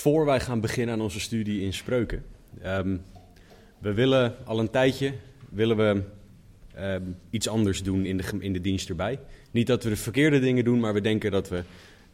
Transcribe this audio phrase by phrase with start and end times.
[0.00, 2.24] Voor wij gaan beginnen aan onze studie in spreuken.
[2.62, 2.96] ehm,
[3.78, 5.12] we willen al een tijdje
[5.48, 6.02] willen we,
[6.74, 9.18] ehm, iets anders doen in de, in de dienst erbij.
[9.50, 11.62] Niet dat we de verkeerde dingen doen, maar we denken dat we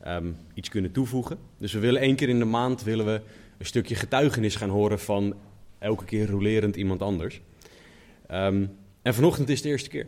[0.01, 1.39] ehm, iets kunnen toevoegen.
[1.59, 3.21] Dus we willen één keer in de maand willen we
[3.59, 5.35] een stukje getuigenis gaan horen van
[5.79, 7.41] elke keer rolerend iemand anders.
[8.27, 10.07] En vanochtend is de eerste keer.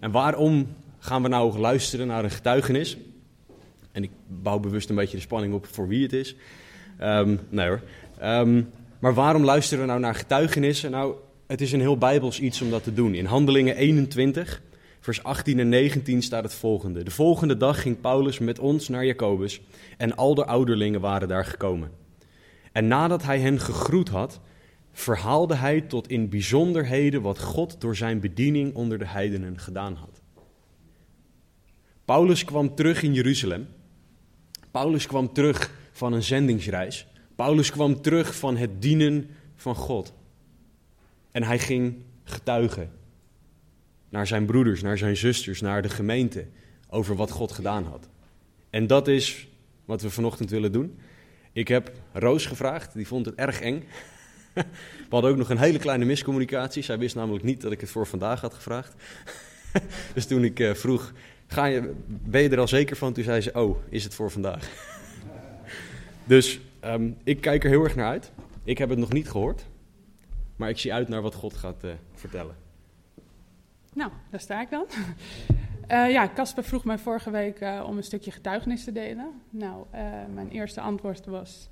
[0.00, 2.96] En waarom gaan we nou luisteren naar een getuigenis?
[3.92, 6.36] En ik bouw bewust een beetje de spanning op voor wie het is.
[6.98, 7.80] Ehm, nee hoor.
[8.18, 8.62] Ehm,
[8.98, 10.90] maar waarom luisteren we nou naar getuigenissen?
[10.90, 11.14] Nou,
[11.46, 13.14] het is een heel bijbels iets om dat te doen.
[13.14, 14.62] In Handelingen 21,
[15.00, 17.02] vers 18 en 19 staat het volgende.
[17.02, 19.60] De volgende dag ging Paulus met ons naar Jacobus
[19.96, 21.90] en al de ouderlingen waren daar gekomen.
[22.72, 24.40] En nadat hij hen gegroet had,
[24.92, 30.20] verhaalde hij tot in bijzonderheden wat God door zijn bediening onder de heidenen gedaan had.
[32.04, 33.68] Paulus kwam terug in Jeruzalem.
[34.70, 37.06] Paulus kwam terug van een zendingsreis.
[37.34, 40.12] Paulus kwam terug van het dienen van God.
[41.30, 42.90] En hij ging getuigen
[44.08, 46.46] naar zijn broeders, naar zijn zusters, naar de gemeente
[46.88, 48.08] over wat God gedaan had.
[48.70, 49.48] En dat is
[49.84, 50.98] wat we vanochtend willen doen.
[51.52, 53.84] Ik heb Roos gevraagd, die vond het erg eng.
[54.54, 56.82] We hadden ook nog een hele kleine miscommunicatie.
[56.82, 58.94] Zij wist namelijk niet dat ik het voor vandaag had gevraagd.
[60.14, 61.12] Dus toen ik eh, vroeg,
[61.48, 63.12] Ga je, ben je er al zeker van?
[63.12, 64.68] Toen zei ze, oh, is het voor vandaag?
[66.28, 68.32] Dus ehm, ik kijk er heel erg naar uit.
[68.64, 69.66] Ik heb het nog niet gehoord.
[70.56, 72.56] Maar ik zie uit naar wat God gaat eh, vertellen.
[73.92, 74.86] Nou, daar sta ik dan.
[75.88, 79.40] Eh, ja, Casper vroeg mij vorige week eh, om een stukje getuigenis te delen.
[79.50, 79.86] Nou,
[80.34, 81.68] mijn eerste antwoord was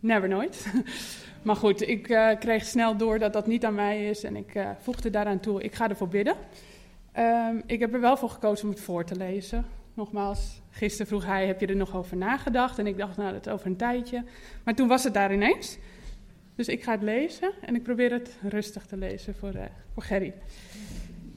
[0.00, 0.66] never nooit.
[1.42, 2.02] maar goed, ik
[2.40, 5.74] kreeg snel door dat dat niet aan mij is en ik voegde daaraan toe, ik
[5.74, 6.36] ga ervoor bidden.
[7.12, 9.64] Ehm, ik heb er wel voor gekozen om het voor te lezen.
[9.96, 12.78] Nogmaals, gisteren vroeg hij, heb je er nog over nagedacht?
[12.78, 14.24] En ik dacht, nou, dat over een tijdje.
[14.64, 15.78] Maar toen was het daar ineens.
[16.54, 20.02] Dus ik ga het lezen en ik probeer het rustig te lezen voor, eh, voor
[20.02, 20.34] Gerry.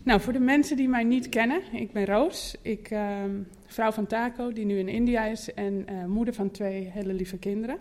[0.03, 2.55] Nou, voor de mensen die mij niet kennen, ik ben Roos.
[2.61, 3.31] Ik ehm
[3.65, 7.37] vrouw van Taco, die nu in India is, en eh, moeder van twee hele lieve
[7.37, 7.77] kinderen.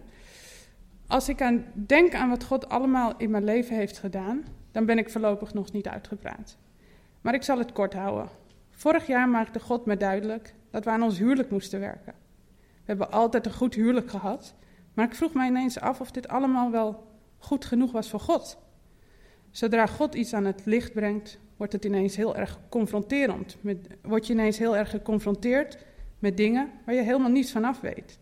[1.06, 4.98] Als ik aan, denk aan wat God allemaal in mijn leven heeft gedaan, dan ben
[4.98, 6.56] ik voorlopig nog niet uitgepraat.
[7.20, 8.28] Maar ik zal het kort houden.
[8.70, 12.14] Vorig jaar maakte God me duidelijk dat we aan ons huwelijk moesten werken.
[12.56, 14.54] We hebben altijd een goed huwelijk gehad,
[14.94, 17.06] maar ik vroeg mij ineens af of dit allemaal wel
[17.38, 18.58] goed genoeg was voor God.
[19.50, 23.56] Zodra God iets aan het licht brengt, wordt het ineens heel erg confronterend.
[23.60, 25.78] Met, word je ineens heel erg geconfronteerd
[26.18, 28.18] met dingen waar je helemaal niets van af weet.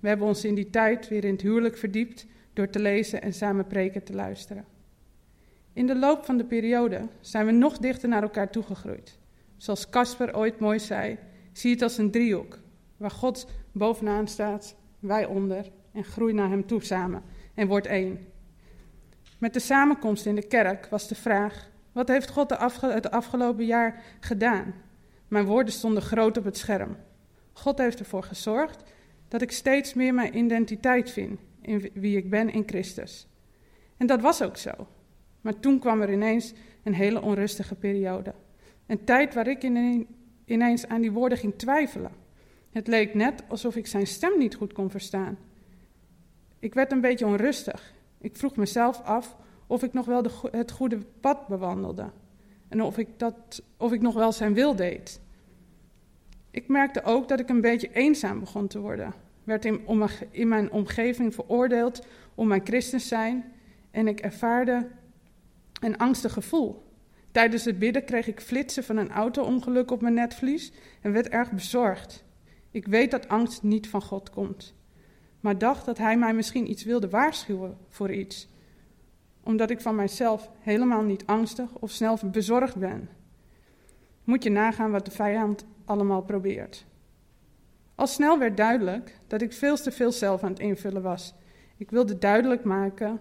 [0.00, 3.32] We hebben ons in die tijd weer in het huwelijk verdiept door te lezen en
[3.32, 4.64] samen preken te luisteren.
[5.72, 9.18] In de loop van de periode zijn we nog dichter naar elkaar toegegroeid.
[9.56, 11.18] Zoals Casper ooit mooi zei,
[11.58, 12.58] zie het als een driehoek,
[12.96, 17.22] waar God bovenaan staat, wij onder en groei naar hem toe samen
[17.54, 18.26] en wordt één.
[19.38, 24.02] Met de samenkomst in de kerk was de vraag: wat heeft God het afgelopen jaar
[24.20, 24.74] gedaan?
[25.28, 26.96] Mijn woorden stonden groot op het scherm.
[27.52, 28.82] God heeft ervoor gezorgd
[29.28, 33.28] dat ik steeds meer mijn identiteit vind in wie ik ben in Christus.
[33.96, 34.70] En dat was ook zo.
[35.40, 36.52] Maar toen kwam er ineens
[36.82, 38.34] een hele onrustige periode.
[38.86, 39.62] Een tijd waar ik
[40.48, 42.12] ineens aan die woorden ging twijfelen.
[42.70, 45.38] Het leek net alsof ik zijn stem niet goed kon verstaan.
[46.58, 47.94] Ik werd een beetje onrustig.
[48.18, 52.10] Ik vroeg mezelf af of ik nog wel de, het goede pad bewandelde.
[52.68, 55.20] En of ik, dat, of ik nog wel zijn wil deed.
[56.50, 59.14] Ik merkte ook dat ik een beetje eenzaam begon te worden.
[59.44, 63.52] Werd in, om, in mijn omgeving veroordeeld om mijn christen zijn.
[63.90, 64.88] En ik ervaarde
[65.80, 66.87] een angstig gevoel.
[67.38, 71.52] Tijdens het bidden kreeg ik flitsen van een auto-ongeluk op mijn netvlies en werd erg
[71.52, 72.24] bezorgd.
[72.70, 74.74] Ik weet dat angst niet van God komt,
[75.40, 78.48] maar dacht dat Hij mij misschien iets wilde waarschuwen voor iets,
[79.42, 83.08] omdat ik van mijzelf helemaal niet angstig of snel bezorgd ben.
[84.24, 86.86] Moet je nagaan wat de vijand allemaal probeert.
[87.94, 91.34] Al snel werd duidelijk dat ik veel te veel zelf aan het invullen was.
[91.76, 93.20] Ik wilde duidelijk maken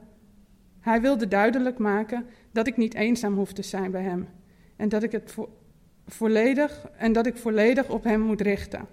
[0.87, 4.27] hij wilde duidelijk maken dat ik niet eenzaam hoef te zijn bij hem
[4.75, 5.49] en dat ik het vo
[6.05, 8.87] volledig en dat ik volledig op hem moet richten.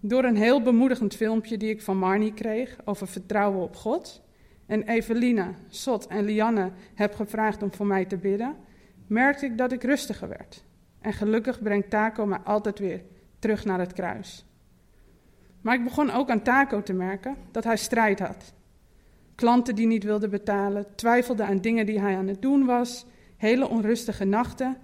[0.00, 4.22] Door een heel bemoedigend filmpje die ik van Marnie kreeg over vertrouwen op God
[4.66, 8.56] en Evelina, Sot en Lianne heb gevraagd om voor mij te bidden,
[9.06, 10.64] merkte ik dat ik rustiger werd.
[11.00, 13.02] En gelukkig brengt Taco mij altijd weer
[13.38, 14.46] terug naar het kruis.
[15.60, 18.54] Maar ik begon ook aan Taco te merken dat hij strijd had.
[19.34, 23.68] Klanten die niet wilden betalen, twijfelden aan dingen die hij aan het doen was, hele
[23.68, 24.76] onrustige nachten.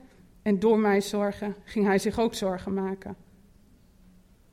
[0.43, 3.17] En door mij zorgen ging hij zich ook zorgen maken.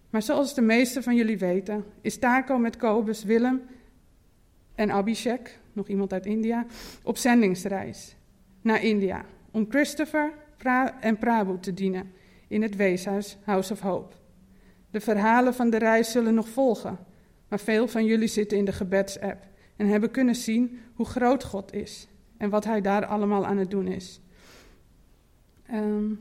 [0.10, 3.62] Maar zoals de meesten van jullie weten, is Taco met Kobus, Willem
[4.76, 6.66] en Abhishek, nog iemand uit India,
[7.04, 8.16] op zendingsreis
[8.62, 10.34] naar India om Christopher
[11.00, 12.12] en Prabhu te dienen
[12.48, 14.16] in het weeshuis House of Hope.
[14.92, 16.98] De verhalen van de reis zullen nog volgen,
[17.48, 19.46] maar veel van jullie zitten in de gebedsapp
[19.78, 22.08] en hebben kunnen zien hoe groot God is
[22.38, 24.22] en wat Hij daar allemaal aan het doen is.
[25.74, 26.20] Um,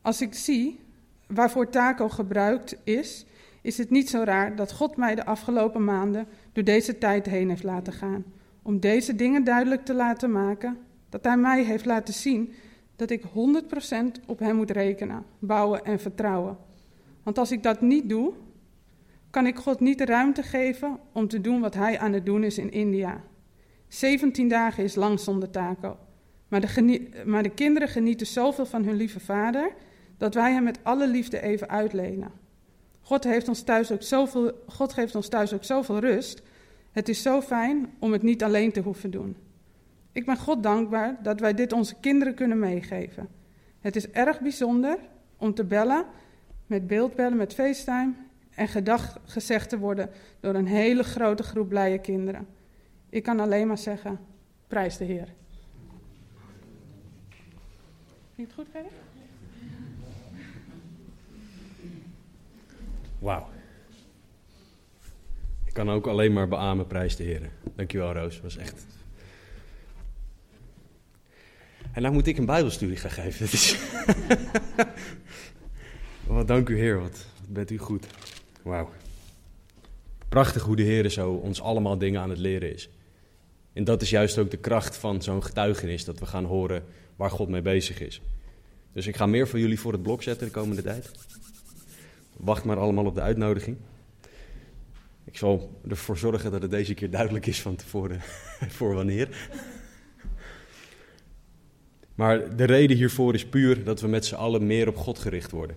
[0.00, 0.80] als ik zie
[1.26, 3.26] waarvoor Taco gebruikt is,
[3.62, 7.48] is het niet zo raar dat God mij de afgelopen maanden door deze tijd heen
[7.48, 8.24] heeft laten gaan.
[8.62, 10.78] Om deze dingen duidelijk te laten maken,
[11.08, 12.52] dat Hij mij heeft laten zien
[12.96, 13.26] dat ik 100%
[14.26, 16.56] op Hem moet rekenen, bouwen en vertrouwen.
[17.22, 18.32] Want als ik dat niet doe,
[19.32, 22.44] kan ik God niet de ruimte geven om te doen wat Hij aan het doen
[22.44, 23.20] is in India.
[23.88, 25.96] 17 dagen is lang zonder taco.
[26.48, 29.72] Maar de, maar de kinderen genieten zoveel van hun lieve vader
[30.18, 32.30] dat wij hem met alle liefde even uitlenen.
[33.00, 36.42] God, heeft ons thuis ook zoveel, God geeft ons thuis ook zoveel rust.
[36.90, 39.36] Het is zo fijn om het niet alleen te hoeven doen.
[40.12, 43.28] Ik ben God dankbaar dat wij dit onze kinderen kunnen meegeven.
[43.80, 44.98] Het is erg bijzonder
[45.36, 46.04] om te bellen,
[46.66, 48.12] met beeldbellen, met FaceTime
[48.54, 50.10] en gedag gezegd te worden
[50.40, 52.46] door een hele grote groep blije kinderen.
[53.08, 54.20] Ik kan alleen maar zeggen,
[54.66, 55.28] prijs de Heer.
[58.34, 58.92] Vind het goed, Gerrit?
[63.18, 63.48] Wauw.
[65.64, 67.50] Ik kan ook alleen maar beamen, prijs de Heer.
[67.74, 68.40] Dankjewel, Roos.
[68.40, 68.86] was echt...
[71.92, 73.46] En nou moet ik een bijbelstudie gaan geven.
[76.36, 77.00] Wat dank u, Heer.
[77.00, 78.06] Wat bent u goed.
[78.62, 78.88] Wauw.
[80.28, 82.88] Prachtig hoe de Heer zo ons allemaal dingen aan het leren is.
[83.72, 86.84] En dat is juist ook de kracht van zo'n getuigenis, dat we gaan horen
[87.16, 88.20] waar God mee bezig is.
[88.92, 91.10] Dus ik ga meer van jullie voor het blok zetten de komende tijd.
[92.36, 93.76] Wacht maar allemaal op de uitnodiging.
[95.24, 98.20] Ik zal ervoor zorgen dat het deze keer duidelijk is van tevoren
[98.76, 99.50] voor wanneer.
[102.14, 105.50] Maar de reden hiervoor is puur dat we met z'n allen meer op God gericht
[105.50, 105.76] worden.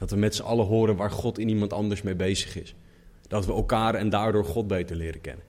[0.00, 2.74] Dat we met z'n allen horen waar God in iemand anders mee bezig is.
[3.28, 5.44] Dat we elkaar en daardoor God beter leren kennen.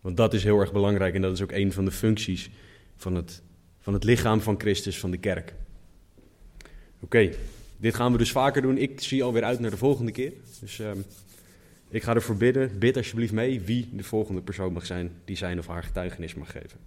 [0.00, 2.50] Want dat is heel erg belangrijk en dat is ook een van de functies
[2.96, 3.42] van het,
[3.80, 5.54] van het lichaam van Christus, van de kerk.
[7.00, 7.30] Oké,
[7.76, 8.78] dit gaan we dus vaker doen.
[8.78, 10.32] Ik zie alweer uit naar de volgende keer.
[10.60, 10.90] Dus uh,
[11.88, 12.78] ik ga ervoor bidden.
[12.78, 16.50] Bid alsjeblieft mee wie de volgende persoon mag zijn die zijn of haar getuigenis mag
[16.50, 16.78] geven.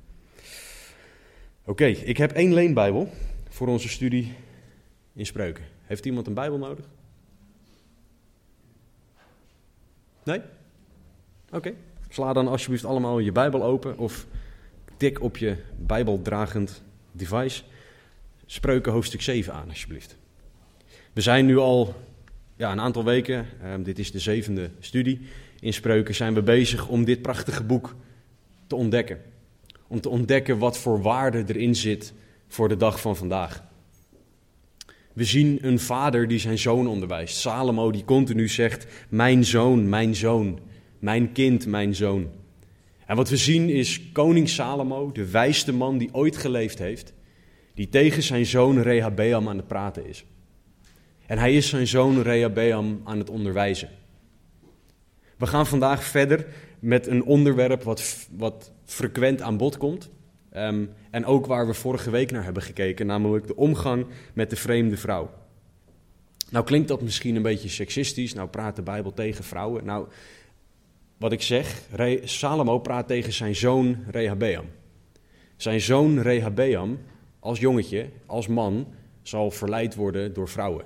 [1.66, 3.10] Oké, ik heb één leenbijbel
[3.50, 4.34] voor onze studie
[5.14, 5.75] in spreuken.
[5.86, 6.86] Heeft iemand een bijbel nodig?
[10.24, 10.42] Nee?
[11.52, 11.74] Oké.
[12.10, 14.26] Sla dan alsjeblieft allemaal je bijbel open of
[14.98, 17.64] tik op je bijbeldragend device
[18.46, 20.18] Spreuken hoofdstuk 7 aan, alsjeblieft.
[21.14, 21.96] We zijn nu al
[22.56, 25.22] ja, een aantal weken, um, dit is de zevende studie
[25.60, 27.96] in Spreuken, zijn we bezig om dit prachtige boek
[28.68, 29.22] te ontdekken.
[29.88, 32.14] Om te ontdekken wat voor waarde erin zit
[32.48, 33.64] voor de dag van vandaag.
[35.16, 37.38] We zien een vader die zijn zoon onderwijst.
[37.38, 40.60] Salomo die continu zegt, mijn zoon, mijn zoon,
[41.00, 42.30] mijn kind, mijn zoon.
[43.06, 47.14] En wat we zien is koning Salomo, de wijste man die ooit geleefd heeft,
[47.74, 50.26] die tegen zijn zoon Rehabeam aan het praten is.
[51.26, 53.90] En hij is zijn zoon Rehabeam aan het onderwijzen.
[55.38, 56.46] We gaan vandaag verder
[56.80, 60.10] met een onderwerp wat, wat frequent aan bod komt.
[60.58, 64.56] Um, en ook waar we vorige week naar hebben gekeken, namelijk de omgang met de
[64.56, 65.30] vreemde vrouw.
[66.50, 69.86] Nou klinkt dat misschien een beetje seksistisch, nou praat de Bijbel tegen vrouwen.
[69.86, 70.08] Nou,
[71.18, 71.82] wat ik zeg,
[72.24, 74.66] Salomo praat tegen zijn zoon Rehabeam.
[75.56, 77.00] Zijn zoon Rehabeam,
[77.40, 78.88] als jongetje, als man,
[79.22, 80.86] zal verleid worden door vrouwen.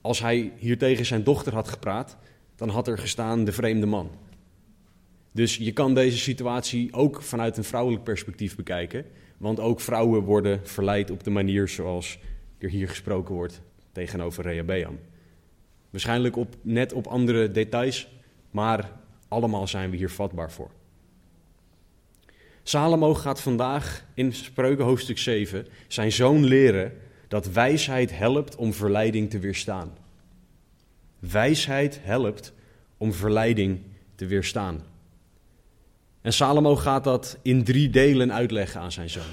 [0.00, 2.16] Als hij hier tegen zijn dochter had gepraat,
[2.56, 4.10] dan had er gestaan de vreemde man.
[5.36, 9.04] Dus je kan deze situatie ook vanuit een vrouwelijk perspectief bekijken.
[9.36, 12.18] Want ook vrouwen worden verleid op de manier zoals
[12.58, 13.60] er hier gesproken wordt
[13.92, 14.98] tegenover Rehabeam.
[15.90, 18.08] Waarschijnlijk op, net op andere details,
[18.50, 18.92] maar
[19.28, 20.70] allemaal zijn we hier vatbaar voor.
[22.62, 26.92] Salomo gaat vandaag in Spreuken hoofdstuk 7 zijn zoon leren
[27.28, 29.96] dat wijsheid helpt om verleiding te weerstaan.
[31.18, 32.52] Wijsheid helpt
[32.96, 33.80] om verleiding
[34.14, 34.94] te weerstaan.
[36.26, 39.32] En Salomo gaat dat in drie delen uitleggen aan zijn zoon.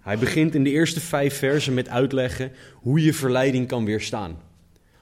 [0.00, 4.38] Hij begint in de eerste vijf versen met uitleggen hoe je verleiding kan weerstaan.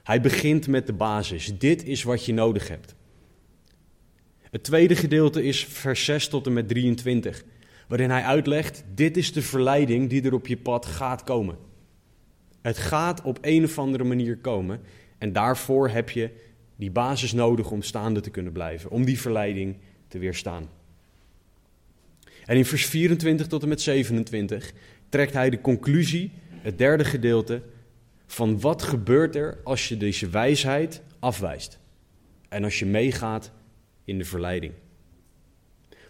[0.03, 1.57] Hij begint met de basis.
[1.57, 2.95] Dit is wat je nodig hebt.
[4.41, 7.43] Het tweede gedeelte is vers 6 tot en met 23,
[7.87, 11.57] waarin hij uitlegt: dit is de verleiding die er op je pad gaat komen.
[12.61, 14.81] Het gaat op een of andere manier komen
[15.17, 16.29] en daarvoor heb je
[16.75, 19.75] die basis nodig om staande te kunnen blijven, om die verleiding
[20.07, 20.77] te weerstaan.
[22.49, 24.73] En in vers 24 tot en met 27
[25.09, 27.61] trekt hij de conclusie, het derde gedeelte,
[28.25, 31.79] van wat gebeurt er als je deze wijsheid afwijst
[32.47, 33.51] en als je meegaat
[34.03, 34.73] in de verleiding.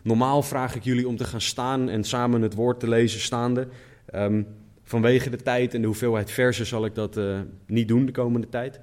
[0.02, 3.68] Normaal vraag ik jullie om te gaan staan en samen het woord te lezen staande.
[4.16, 4.48] Um,
[4.84, 8.50] vanwege de tijd en de hoeveelheid versen zal ik dat uh, niet doen de komende
[8.50, 8.80] tijd.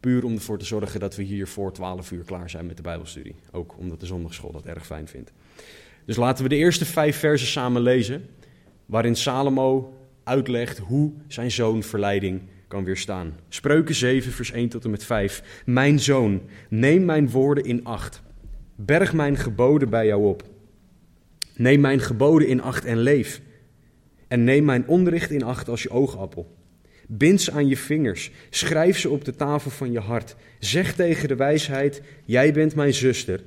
[0.00, 2.82] Puur om ervoor te zorgen dat we hier voor 12 uur klaar zijn met de
[2.82, 3.34] Bijbelstudie.
[3.52, 5.32] Ook omdat de zondagschool dat erg fijn vindt.
[6.04, 8.28] Dus laten we de eerste vijf versen samen lezen,
[8.86, 13.36] waarin Salomo uitlegt hoe zijn zoon verleiding kan weerstaan.
[13.48, 15.62] Spreuken 7, vers 1 tot en met 5.
[15.64, 18.22] Mijn zoon, neem mijn woorden in acht.
[18.76, 20.42] Berg mijn geboden bij jou op.
[21.56, 23.40] Neem mijn geboden in acht en leef.
[24.28, 26.56] En neem mijn onderricht in acht als je oogappel.
[27.08, 30.36] Bind ze aan je vingers, schrijf ze op de tafel van je hart.
[30.58, 33.40] Zeg tegen de wijsheid: Jij bent mijn zuster.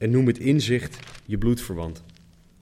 [0.00, 2.04] En noem het inzicht je bloedverwant.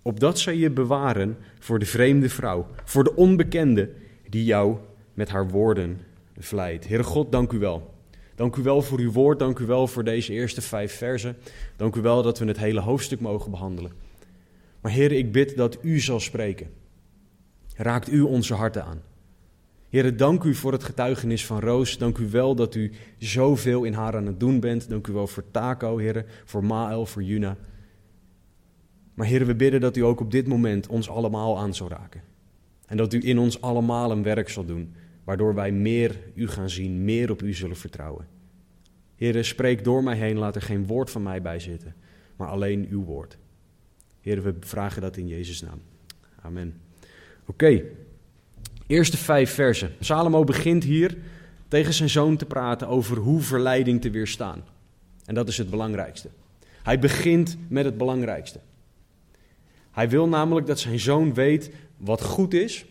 [0.02, 3.90] Opdat zij je bewaren voor de vreemde vrouw, voor de onbekende
[4.28, 4.76] die jou
[5.14, 6.00] met haar woorden
[6.38, 6.88] vlijt.
[6.88, 7.94] Heere God, dank u wel.
[8.34, 11.36] Dank u wel voor uw woord, dank u wel voor deze eerste vijf versen.
[11.76, 13.92] Dank u wel dat we het hele hoofdstuk mogen behandelen.
[14.80, 16.70] Maar Heer, ik bid dat u zal spreken.
[17.76, 19.02] Raakt u onze harten aan.
[19.88, 21.98] Heer, dank u voor het getuigenis van Roos.
[21.98, 24.88] Dank u wel dat u zoveel in haar aan het doen bent.
[24.88, 27.56] Dank u wel voor Taco, Heer, voor Mael, voor Juna.
[29.14, 32.22] Maar Heer, we bidden dat u ook op dit moment ons allemaal aan zal raken.
[32.86, 34.94] En dat u in ons allemaal een werk zal doen
[35.28, 38.26] waardoor wij meer u gaan zien, meer op u zullen vertrouwen.
[39.16, 41.94] Heere, spreek door mij heen, laat er geen woord van mij bij zitten,
[42.36, 43.38] maar alleen uw woord.
[44.20, 45.80] Heere, we vragen dat in Jezus' naam.
[46.40, 46.80] Amen.
[47.46, 47.82] Oké,
[48.88, 49.92] eerste vijf versen.
[50.00, 51.16] Salomo begint hier
[51.68, 54.64] tegen zijn zoon te praten over hoe verleiding te weerstaan.
[55.24, 56.28] En dat is het belangrijkste.
[56.82, 58.60] Hij begint met het belangrijkste.
[59.90, 62.84] Hij wil namelijk dat zijn zoon weet wat goed is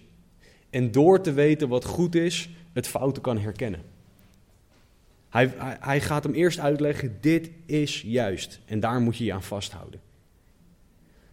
[0.69, 3.81] en door te weten wat goed is, het fouten kan herkennen.
[5.29, 9.43] Hij, hij, gaat hem eerst uitleggen, dit is juist en daar moet je je aan
[9.43, 9.99] vasthouden.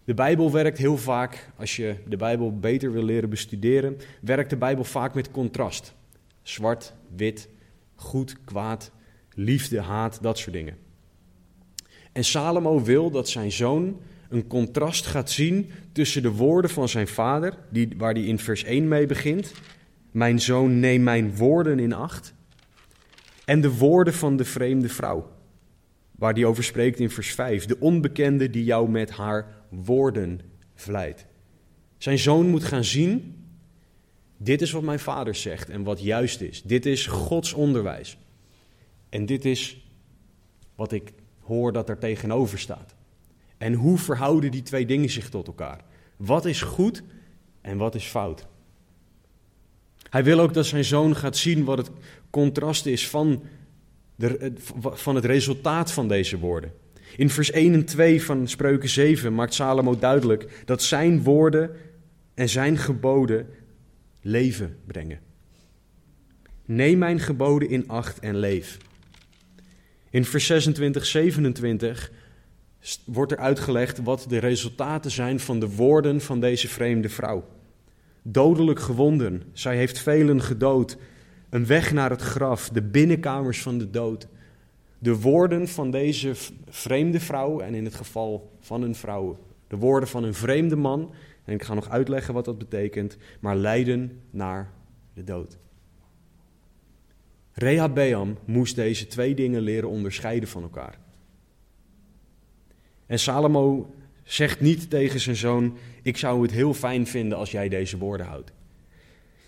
[0.05, 4.57] De Bijbel werkt heel vaak, als je de Bijbel beter wil leren bestuderen, werkt de
[4.57, 5.95] Bijbel vaak met contrast.
[6.43, 7.49] Zwart, wit,
[7.95, 8.91] goed, kwaad,
[9.35, 10.77] liefde, haat, dat soort dingen.
[12.13, 17.09] En Salomo wil dat zijn zoon een contrast gaat zien tussen de woorden van zijn
[17.09, 19.53] vader, die, waar hij in vers 1 mee begint.
[20.11, 22.35] Mijn zoon, neem mijn woorden in acht.
[23.45, 25.31] En de woorden van de vreemde vrouw,
[26.11, 27.67] waar hij over spreekt in vers 5.
[27.67, 30.41] De onbekende die jou met haar woorden
[30.75, 31.27] vlijt.
[31.99, 33.45] Zijn zoon moet gaan zien,
[34.37, 36.63] dit is wat mijn vader zegt en wat juist is.
[36.63, 38.19] Dit is Gods onderwijs.
[39.09, 39.87] En dit is
[40.75, 42.95] wat ik hoor dat er tegenover staat.
[43.59, 45.85] En hoe verhouden die twee dingen zich tot elkaar?
[46.17, 47.03] Wat is goed
[47.61, 48.47] en wat is fout?
[50.11, 51.91] Hij wil ook dat zijn zoon gaat zien wat het
[52.31, 53.43] contrast is van,
[54.17, 56.73] de, van het resultaat van deze woorden.
[57.17, 61.71] In vers 1 en 2 van Spreuken 7 maakt Salomo duidelijk dat zijn woorden
[62.35, 63.47] en zijn geboden
[64.21, 65.21] leven brengen.
[66.65, 68.77] Neem mijn geboden in acht en leef.
[70.11, 72.11] In vers 26, 27
[73.05, 77.49] wordt er uitgelegd wat de resultaten zijn van de woorden van deze vreemde vrouw.
[78.23, 80.97] Dodelijk gewonden, zij heeft velen gedood,
[81.51, 84.29] een weg naar het graf, de binnenkamers van de dood.
[85.05, 86.33] De woorden van deze
[86.69, 91.15] vreemde vrouw, en in het geval van een vrouw, de woorden van een vreemde man,
[91.45, 94.73] en ik ga nog uitleggen wat dat betekent, maar leiden naar
[95.15, 95.59] de dood.
[97.53, 100.99] Rehabeam moest deze twee dingen leren onderscheiden van elkaar.
[103.07, 107.69] En Salomo zegt niet tegen zijn zoon: Ik zou het heel fijn vinden als jij
[107.69, 108.53] deze woorden houdt.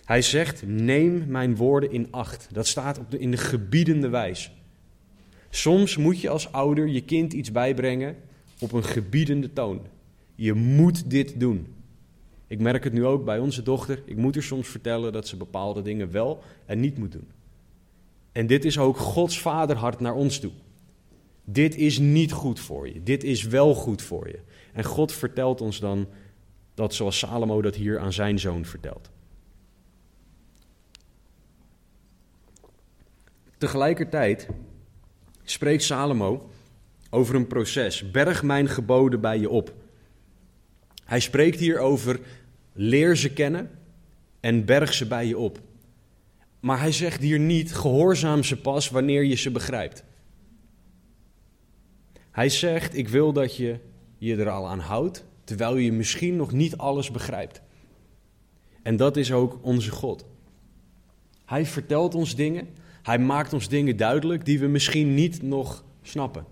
[0.05, 2.49] Hij zegt: Neem mijn woorden in acht.
[2.53, 4.56] Dat staat op de, in de gebiedende wijs.
[5.51, 8.17] Soms moet je als ouder je kind iets bijbrengen
[8.59, 9.81] op een gebiedende toon.
[10.35, 11.67] Je moet dit doen.
[12.47, 14.03] Ik merk het nu ook bij onze dochter.
[14.05, 17.29] Ik moet haar soms vertellen dat ze bepaalde dingen wel en niet moet doen.
[18.33, 20.53] En dit is ook Gods vaderhart naar ons toe.
[21.45, 23.03] Dit is niet goed voor je.
[23.03, 24.39] Dit is wel goed voor je.
[24.73, 26.09] En God vertelt ons dan
[26.75, 29.11] dat zoals Salomo dat hier aan zijn zoon vertelt.
[33.59, 34.49] Tegelijkertijd
[35.51, 36.51] spreekt Salomo
[37.11, 38.11] over een proces.
[38.11, 39.75] Berg mijn geboden bij je op.
[41.05, 42.21] Hij spreekt hier over
[42.73, 43.71] leer ze kennen
[44.41, 45.61] en berg ze bij je op.
[46.61, 50.05] Maar hij zegt hier niet gehoorzaam ze pas wanneer je ze begrijpt.
[52.31, 53.79] Hij zegt ik wil dat je
[54.19, 57.61] je er al aan houdt terwijl je misschien nog niet alles begrijpt.
[58.83, 60.25] En dat is ook onze God.
[61.45, 62.69] Hij vertelt ons dingen,
[63.07, 66.47] hij maakt ons dingen duidelijk die we misschien niet nog snappen.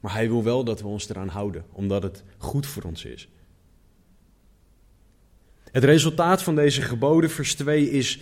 [0.00, 3.28] Maar hij wil wel dat we ons eraan houden, omdat het goed voor ons is.
[5.70, 8.20] Het resultaat van deze geboden, vers 2, is: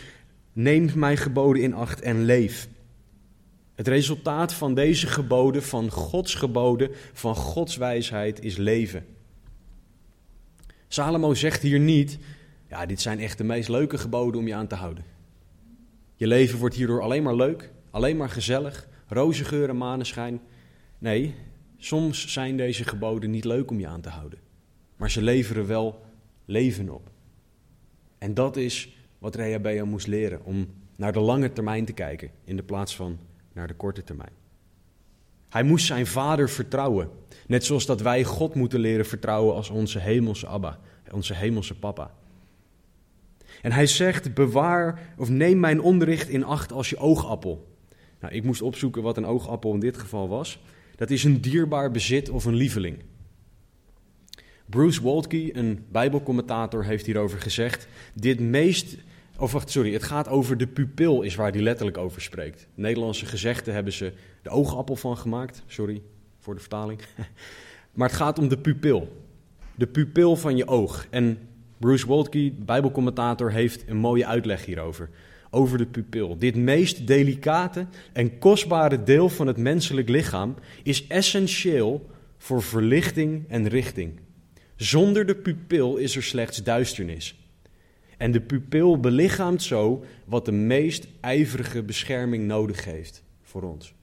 [0.52, 2.68] neem mijn geboden in acht en leef.
[3.75, 9.06] Het resultaat van deze geboden, van Gods geboden, van Gods wijsheid, is leven.
[10.88, 12.18] Salomo zegt hier niet:
[12.68, 15.15] ja, dit zijn echt de meest leuke geboden om je aan te houden.
[16.18, 20.40] Je leven wordt hierdoor alleen maar leuk, alleen maar gezellig, roze geur en maneschijn.
[20.99, 21.35] Nee,
[21.76, 24.38] soms zijn deze geboden niet leuk om je aan te houden.
[24.96, 26.04] Maar ze leveren wel
[26.44, 27.11] leven op.
[28.18, 32.56] En dat is wat Rehabea moest leren, om naar de lange termijn te kijken in
[32.56, 33.18] de plaats van
[33.52, 34.32] naar de korte termijn.
[35.49, 37.11] Hij moest zijn vader vertrouwen,
[37.46, 40.80] net zoals dat wij God moeten leren vertrouwen als onze hemelse Abba,
[41.11, 42.14] onze hemelse papa.
[43.62, 47.75] En hij zegt: bewaar of neem mijn onderricht in acht als je oogappel.
[48.20, 50.60] Nou, ik moest opzoeken wat een oogappel in dit geval was.
[50.96, 52.98] Dat is een dierbaar bezit of een lieveling.
[54.66, 58.96] Bruce Waltke, een Bijbelcommentator, heeft hierover gezegd: dit meest
[59.38, 62.66] of wacht, sorry, het gaat over de pupil, is waar hij letterlijk over spreekt.
[62.75, 65.62] Nederlandse gezegden hebben ze de oogappel van gemaakt.
[65.66, 66.02] Sorry
[66.38, 67.00] voor de vertaling.
[67.92, 69.22] Maar het gaat om de pupil.
[69.74, 71.07] De pupil van je oog.
[71.11, 71.38] En
[71.78, 75.10] Bruce Waltke, Bijbelcommentator, heeft een mooie uitleg hierover.
[75.50, 76.38] Over de pupil.
[76.38, 83.68] Dit meest delicate en kostbare deel van het menselijk lichaam is essentieel voor verlichting en
[83.68, 84.20] richting.
[84.76, 87.38] Zonder de pupil is er slechts duisternis.
[88.16, 93.95] En de pupil belichaamt zo wat de meest ijverige bescherming nodig heeft voor ons.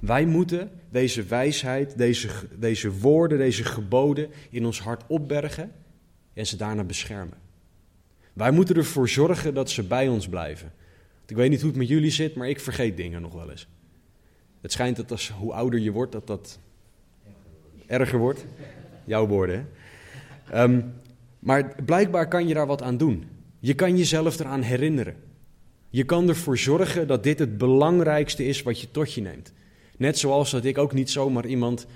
[0.00, 5.72] Wij moeten deze wijsheid, deze, deze woorden, deze geboden in ons hart opbergen
[6.34, 7.38] en ze daarna beschermen.
[8.32, 10.72] Wij moeten ervoor zorgen dat ze bij ons blijven.
[11.26, 13.68] Ik weet niet hoe het met jullie zit, maar ik vergeet dingen nog wel eens.
[14.60, 16.58] Het schijnt dat als, hoe ouder je wordt, dat dat
[17.86, 18.44] erger wordt.
[19.04, 19.68] Jouw woorden,
[20.44, 20.62] hè?
[20.62, 20.92] Um,
[21.38, 23.24] maar blijkbaar kan je daar wat aan doen.
[23.58, 25.16] Je kan jezelf eraan herinneren.
[25.88, 29.52] Je kan ervoor zorgen dat dit het belangrijkste is wat je tot je neemt.
[29.98, 31.86] Net zoals dat ik ook niet zomaar iemand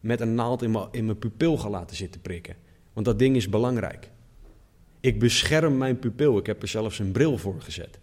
[0.00, 2.56] met een naald in mijn, pupil ga laten zitten prikken.
[2.92, 4.10] Want dat ding is belangrijk.
[5.00, 6.38] Ik bescherm mijn pupil.
[6.38, 7.98] Ik heb er zelfs een bril voor gezet.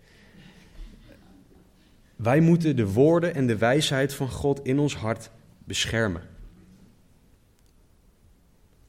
[2.15, 5.31] Wij moeten de woorden en de wijsheid van God in ons hart
[5.63, 6.21] beschermen.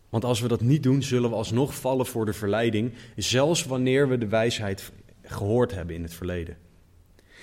[0.08, 4.08] Want als we dat niet doen, zullen we alsnog vallen voor de verleiding, zelfs wanneer
[4.08, 4.92] we de wijsheid
[5.22, 6.56] gehoord hebben in het verleden.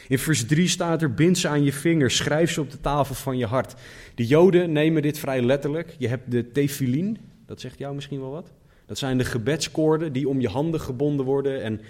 [0.08, 3.16] In vers 3 staat er: Bind ze aan je vingers, schrijf ze op de tafel
[3.16, 3.76] van je hart.
[4.16, 5.96] De Joden nemen dit vrij letterlijk.
[5.98, 8.52] Je hebt de tefillin, dat zegt jou misschien wel wat.
[8.86, 11.64] Dat zijn de gebedskoorden die om je handen gebonden worden.
[11.64, 11.82] En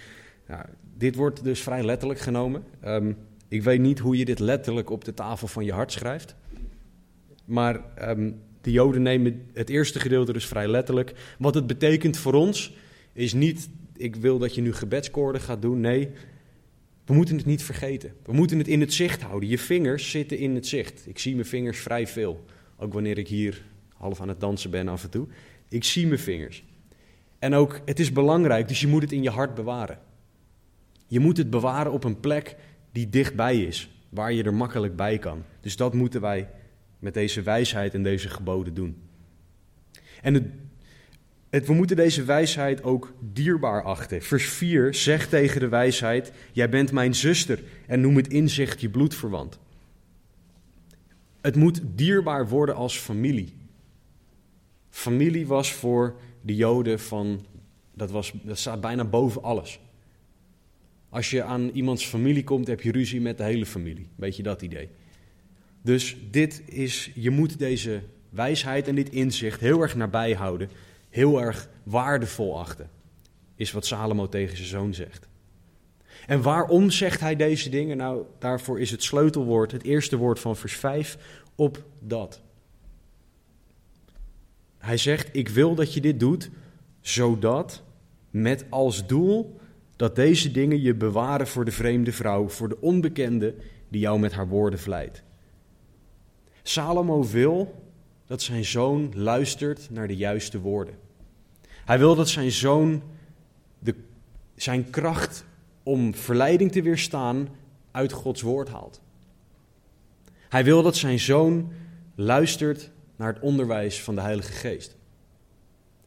[0.47, 0.65] nou,
[0.97, 2.63] dit wordt dus vrij letterlijk genomen.
[2.85, 6.35] Um, ik weet niet hoe je dit letterlijk op de tafel van je hart schrijft.
[7.45, 11.13] Maar um, de Joden nemen het eerste gedeelte dus vrij letterlijk.
[11.39, 12.73] Wat het betekent voor ons
[13.13, 15.79] is niet, ik wil dat je nu gebedskoorden gaat doen.
[15.79, 16.09] Nee,
[17.07, 18.13] we moeten het niet vergeten.
[18.23, 19.49] We moeten het in het zicht houden.
[19.49, 21.07] Je vingers zitten in het zicht.
[21.07, 22.45] Ik zie mijn vingers vrij veel.
[22.77, 25.27] Ook wanneer ik hier half aan het dansen ben af en toe.
[25.69, 26.63] Ik zie mijn vingers.
[27.39, 29.99] En ook, het is belangrijk, dus je moet het in je hart bewaren.
[31.07, 32.55] Je moet het bewaren op een plek
[32.91, 35.43] die dichtbij is, waar je er makkelijk bij kan.
[35.61, 36.49] Dus dat moeten wij
[36.99, 39.01] met deze wijsheid en deze geboden doen.
[40.21, 40.45] En het,
[41.49, 44.21] het, we moeten deze wijsheid ook dierbaar achten.
[44.21, 48.89] Vers 4 zegt tegen de wijsheid: Jij bent mijn zuster en noem het inzicht je
[48.89, 49.59] bloedverwant.
[51.41, 53.53] Het moet dierbaar worden als familie.
[54.89, 57.45] Familie was voor de Joden van,
[57.93, 59.79] dat, was, dat staat bijna boven alles.
[61.09, 64.07] Als je aan iemands familie komt, heb je ruzie met de hele familie.
[64.15, 64.89] Weet je dat idee?
[65.81, 70.69] Dus dit is, je moet deze wijsheid en dit inzicht heel erg nabij houden,
[71.17, 72.89] heel erg waardevol achten,
[73.55, 75.27] is wat Salomo tegen zijn zoon zegt.
[76.27, 77.97] En waarom zegt hij deze dingen?
[77.97, 81.17] Nou, daarvoor is het sleutelwoord, het eerste woord van vers 5,
[81.55, 82.41] op dat.
[84.77, 86.49] Hij zegt: Ik wil dat je dit doet,
[87.01, 87.83] zodat
[88.29, 89.59] met als doel
[89.95, 93.55] dat deze dingen je bewaren voor de vreemde vrouw, voor de onbekende
[93.89, 95.23] die jou met haar woorden vlijt.
[96.63, 97.75] Salomo wil
[98.25, 101.06] dat zijn zoon luistert naar de juiste woorden.
[101.87, 103.03] Hij wil dat zijn zoon
[103.79, 103.95] de,
[104.55, 105.45] zijn kracht
[105.83, 107.49] om verleiding te weerstaan
[107.91, 109.01] uit Gods woord haalt.
[110.49, 111.71] Hij wil dat zijn zoon
[112.15, 114.95] luistert naar het onderwijs van de Heilige Geest.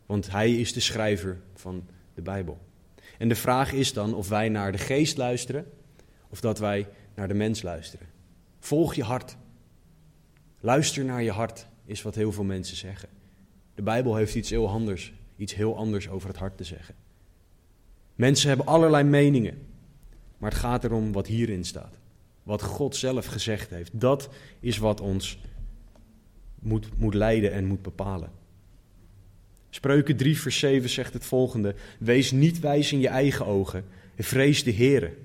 [0.07, 2.59] Want hij is de schrijver van de Bijbel.
[3.19, 5.67] En de vraag is dan of wij naar de geest luisteren
[6.29, 8.07] of dat wij naar de mens luisteren.
[8.59, 9.37] Volg je hart.
[10.61, 13.09] Luister naar je hart, is wat heel veel mensen zeggen.
[13.75, 16.95] De Bijbel heeft iets heel anders, iets heel anders over het hart te zeggen.
[18.15, 19.59] Mensen hebben allerlei meningen,
[20.39, 21.99] maar het gaat erom wat hierin staat.
[22.43, 24.01] Wat God zelf gezegd heeft.
[24.01, 24.29] Dat
[24.61, 25.39] is wat ons
[26.59, 28.31] moet, moet leiden en moet bepalen.
[29.71, 33.85] Spreuken 3, vers 7 zegt het volgende: Wees niet wijs in je eigen ogen,
[34.19, 35.17] vrees de Heere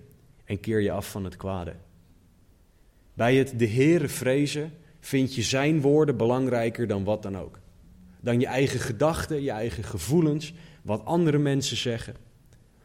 [0.45, 1.73] en keer je af van het kwade.
[3.13, 7.59] Bij het de Heere vrezen vind je zijn woorden belangrijker dan wat dan ook.
[8.25, 12.15] Dan je eigen gedachten, je eigen gevoelens, wat andere mensen zeggen.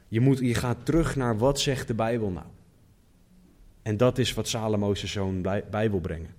[0.08, 2.46] Je, moet, je gaat terug naar wat zegt de Bijbel nou.
[3.82, 6.34] En dat is wat Salomo's zoon bij brengen.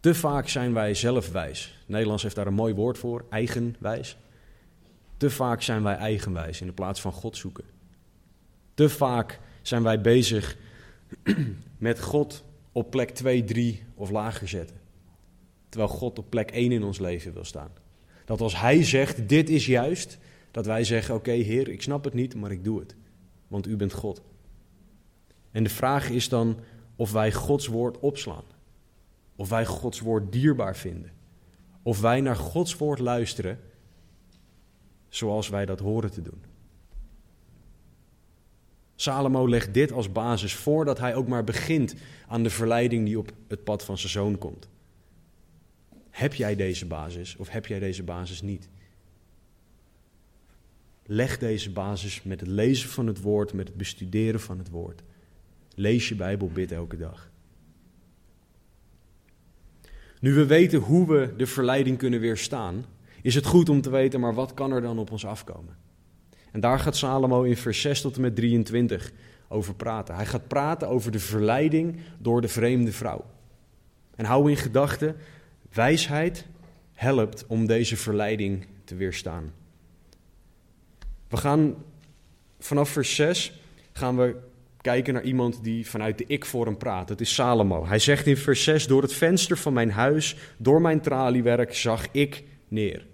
[0.00, 1.84] Te vaak zijn wij zelfwijs.
[1.86, 4.16] Nederlands heeft daar een mooi woord voor, eigenwijs.
[5.16, 7.64] Te vaak zijn wij eigenwijs in de plaats van God zoeken.
[8.74, 10.56] Te vaak zijn wij bezig
[11.78, 14.83] met God op plek 2, 3 of lager zetten.
[15.74, 17.70] Terwijl God op plek 1 in ons leven wil staan.
[18.24, 20.18] Dat als Hij zegt, dit is juist,
[20.50, 22.94] dat wij zeggen, oké Heer, ik snap het niet, maar ik doe het.
[23.48, 24.22] Want U bent God.
[25.50, 26.56] En de vraag is dan
[26.96, 28.44] of wij Gods woord opslaan.
[29.36, 31.12] Of wij Gods woord dierbaar vinden.
[31.82, 33.60] Of wij naar Gods woord luisteren
[35.08, 36.42] zoals wij dat horen te doen.
[38.94, 41.94] Salomo legt dit als basis voordat hij ook maar begint
[42.28, 44.68] aan de verleiding die op het pad van zijn zoon komt.
[46.14, 48.68] Heb jij deze basis of heb jij deze basis niet?
[51.06, 55.02] Leg deze basis met het lezen van het woord, met het bestuderen van het woord.
[55.74, 57.30] Lees je Bijbel, bid elke dag.
[60.20, 62.84] Nu we weten hoe we de verleiding kunnen weerstaan,
[63.22, 65.76] is het goed om te weten, maar wat kan er dan op ons afkomen?
[66.52, 69.12] En daar gaat Salomo in vers 6 tot en met 23
[69.48, 70.14] over praten.
[70.14, 73.24] Hij gaat praten over de verleiding door de vreemde vrouw.
[74.16, 75.16] En hou in gedachten,
[75.74, 76.46] wijsheid
[76.92, 79.52] helpt om deze verleiding te weerstaan.
[81.28, 81.74] We gaan
[82.58, 83.60] vanaf vers 6
[83.92, 84.36] gaan we
[84.80, 87.08] kijken naar iemand die vanuit de ik-vorm praat.
[87.08, 87.86] Dat is Salomo.
[87.86, 92.06] Hij zegt in vers 6: Door het venster van mijn huis, door mijn traliewerk, zag
[92.10, 93.06] ik neer.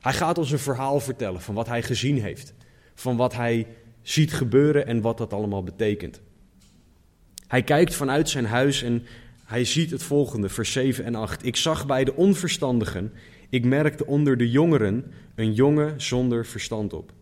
[0.00, 2.54] Hij gaat ons een verhaal vertellen van wat hij gezien heeft,
[2.94, 3.66] van wat hij
[4.02, 6.20] ziet gebeuren en wat dat allemaal betekent.
[7.46, 9.06] Hij kijkt vanuit zijn huis en
[9.52, 11.46] hij ziet het volgende, vers 7 en 8.
[11.46, 13.12] Ik zag bij de onverstandigen,
[13.48, 17.12] ik merkte onder de jongeren een jongen zonder verstand op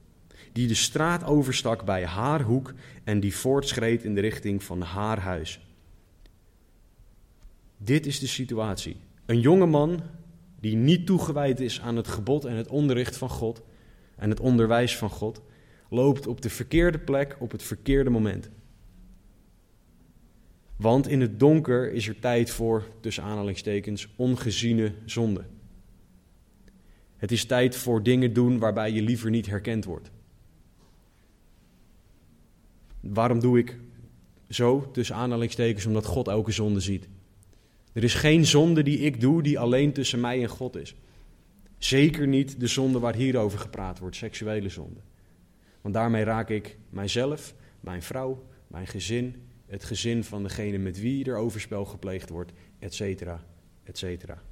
[0.53, 2.73] die de straat overstak bij haar hoek
[3.05, 5.61] en die voortschreed in de richting van haar huis.
[7.77, 8.97] Dit is de situatie.
[9.27, 10.03] Een jonge man
[10.61, 13.63] die niet toegewijd is aan het gebod en het onderricht van God
[14.17, 15.43] en het onderwijs van God,
[15.89, 18.51] loopt op de verkeerde plek op het verkeerde moment.
[20.81, 25.45] Want in het donker is er tijd voor, tussen aanhalingstekens, ongeziene zonde.
[27.17, 30.11] Het is tijd voor dingen doen waarbij je liever niet herkend wordt.
[33.01, 33.79] Waarom doe ik
[34.49, 37.09] zo, tussen aanhalingstekens, omdat God elke zonde ziet.
[37.93, 40.95] Er is geen zonde die ik doe die alleen tussen mij en God is.
[41.79, 45.01] Zeker niet de zonde waar hierover gepraat wordt, seksuele zonde.
[45.81, 51.25] Want daarmee raak ik mijzelf, mijn vrouw, mijn gezin, het gezin van degene met wie
[51.25, 53.45] er overspel gepleegd wordt, et cetera,
[53.83, 54.43] et cetera.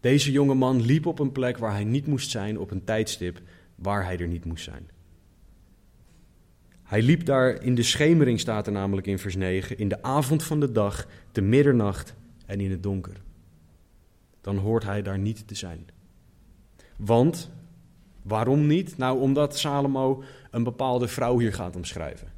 [0.00, 3.40] Deze jonge man liep op een plek waar hij niet moest zijn, op een tijdstip
[3.74, 4.90] waar hij er niet moest zijn.
[6.82, 10.42] Hij liep daar in de schemering, staat er namelijk in vers 9, in de avond
[10.42, 12.14] van de dag, te middernacht
[12.46, 13.16] en in het donker.
[14.40, 15.86] Dan hoort hij daar niet te zijn.
[16.96, 17.50] Want,
[18.22, 18.96] waarom niet?
[18.96, 22.28] Nou, omdat Salomo een bepaalde vrouw hier gaat omschrijven.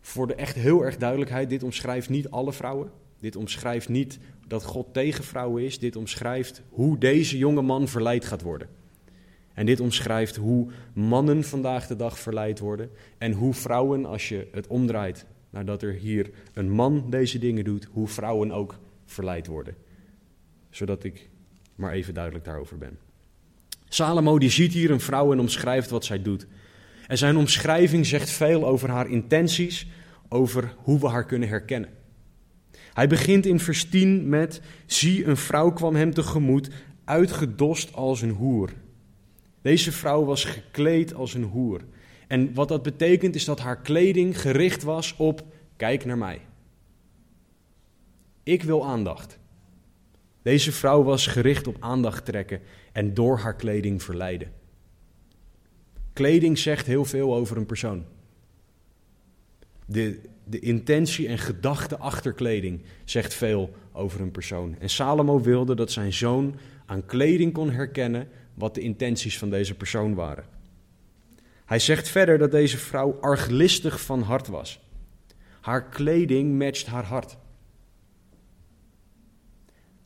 [0.00, 2.90] Voor de echt heel erg duidelijkheid, dit omschrijft niet alle vrouwen.
[3.20, 5.78] Dit omschrijft niet dat God tegen vrouwen is.
[5.78, 8.68] Dit omschrijft hoe deze jonge man verleid gaat worden.
[9.54, 14.48] En dit omschrijft hoe mannen vandaag de dag verleid worden en hoe vrouwen, als je
[14.52, 19.74] het omdraait nadat er hier een man deze dingen doet, hoe vrouwen ook verleid worden.
[20.70, 21.28] Zodat ik
[21.74, 22.98] maar even duidelijk daarover ben.
[23.88, 26.46] Salomo die ziet hier een vrouw en omschrijft wat zij doet.
[27.06, 29.86] En zijn omschrijving zegt veel over haar intenties,
[30.28, 31.90] over hoe we haar kunnen herkennen.
[32.92, 36.70] Hij begint in vers 10 met: Zie, een vrouw kwam hem tegemoet,
[37.04, 38.70] uitgedost als een hoer.
[39.62, 41.80] Deze vrouw was gekleed als een hoer.
[42.28, 45.44] En wat dat betekent is dat haar kleding gericht was op:
[45.76, 46.40] kijk naar mij.
[48.42, 49.38] Ik wil aandacht.
[50.42, 52.60] Deze vrouw was gericht op aandacht trekken
[52.92, 54.52] en door haar kleding verleiden.
[56.12, 58.04] Kleding zegt heel veel over een persoon.
[59.86, 64.76] De, de intentie en gedachte achter kleding zegt veel over een persoon.
[64.78, 66.54] En Salomo wilde dat zijn zoon
[66.86, 70.44] aan kleding kon herkennen wat de intenties van deze persoon waren.
[71.64, 74.80] Hij zegt verder dat deze vrouw arglistig van hart was.
[75.60, 77.36] Haar kleding matcht haar hart.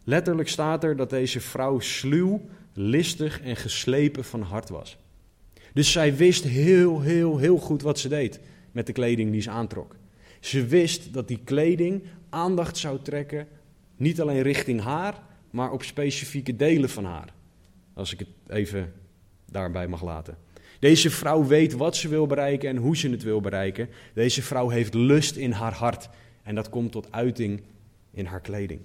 [0.05, 4.99] Letterlijk staat er dat deze vrouw sluw, listig en geslepen van hart was.
[5.77, 8.41] Dus zij wist heel, heel, heel goed wat ze deed
[8.73, 9.97] met de kleding die ze aantrok.
[10.41, 13.49] Ze wist dat die kleding aandacht zou trekken,
[13.97, 17.35] niet alleen richting haar, maar op specifieke delen van haar.
[17.95, 18.93] Als ik het even
[19.51, 20.39] daarbij mag laten.
[20.79, 23.89] Deze vrouw weet wat ze wil bereiken en hoe ze het wil bereiken.
[24.15, 26.09] Deze vrouw heeft lust in haar hart
[26.43, 27.63] en dat komt tot uiting
[28.11, 28.81] in haar kleding.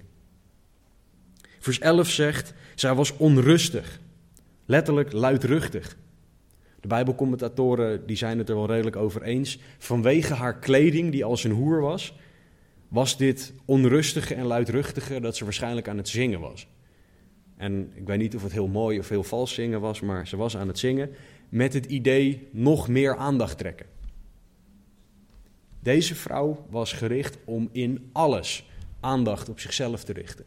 [1.58, 4.00] Vers 11 zegt, zij was onrustig,
[4.66, 6.00] letterlijk luidruchtig.
[6.82, 9.58] De Bijbelcommentatoren die zijn het er wel redelijk over eens.
[9.78, 12.14] Vanwege haar kleding, die als een hoer was,
[12.88, 16.66] was dit onrustige en luidruchtige dat ze waarschijnlijk aan het zingen was.
[17.56, 20.36] En ik weet niet of het heel mooi of heel vals zingen was, maar ze
[20.36, 21.10] was aan het zingen
[21.48, 23.86] met het idee nog meer aandacht trekken.
[25.80, 28.68] Deze vrouw was gericht om in alles
[29.00, 30.44] aandacht op zichzelf te richten.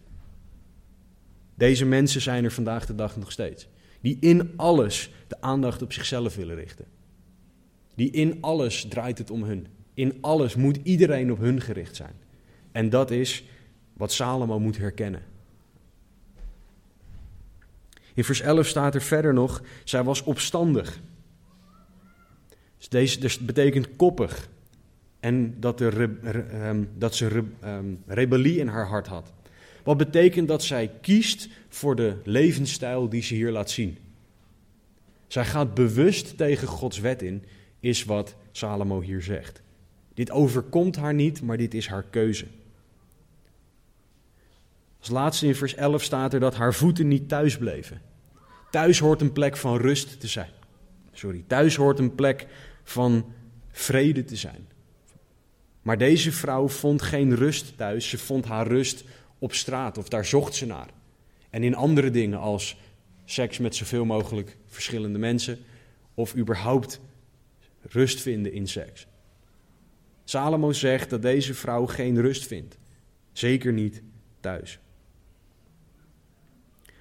[1.55, 3.67] Deze mensen zijn er vandaag de dag nog steeds.
[4.01, 6.85] Die in alles de aandacht op zichzelf willen richten.
[7.95, 9.67] Die in alles draait het om hun.
[9.93, 12.13] In alles moet iedereen op hun gericht zijn.
[12.71, 13.43] En dat is
[13.93, 15.21] wat Salomo moet herkennen.
[18.13, 20.99] In vers 11 staat er verder nog, zij was opstandig.
[22.77, 24.49] Dus deze dus betekent koppig.
[25.19, 29.33] En dat, er, ehm, dat ze ehm, rebellie in haar hart had.
[29.83, 33.97] Wat betekent dat zij kiest voor de levensstijl die ze hier laat zien.
[35.35, 37.43] Zij gaat bewust tegen Gods wet in,
[37.79, 39.61] is wat Salomo hier zegt.
[40.13, 42.45] Dit overkomt haar niet, maar dit is haar keuze.
[44.99, 48.01] Als laatste in vers 11 staat er dat haar voeten niet thuis bleven.
[48.71, 50.49] Thuis hoort een plek van rust te zijn.
[51.11, 52.47] Sorry, thuis hoort een plek
[52.83, 53.33] van
[53.71, 54.67] vrede te zijn.
[55.81, 59.03] Maar deze vrouw vond geen rust thuis, ze vond haar rust
[59.39, 60.89] op straat of daar zocht ze naar.
[61.49, 62.77] En in andere dingen als
[63.25, 65.59] seks met zoveel mogelijk verschillende mensen
[66.13, 66.99] of überhaupt
[67.81, 69.07] rust vinden in seks.
[70.23, 72.77] Salomo zegt dat deze vrouw geen rust vindt,
[73.31, 74.01] zeker niet
[74.39, 74.79] thuis.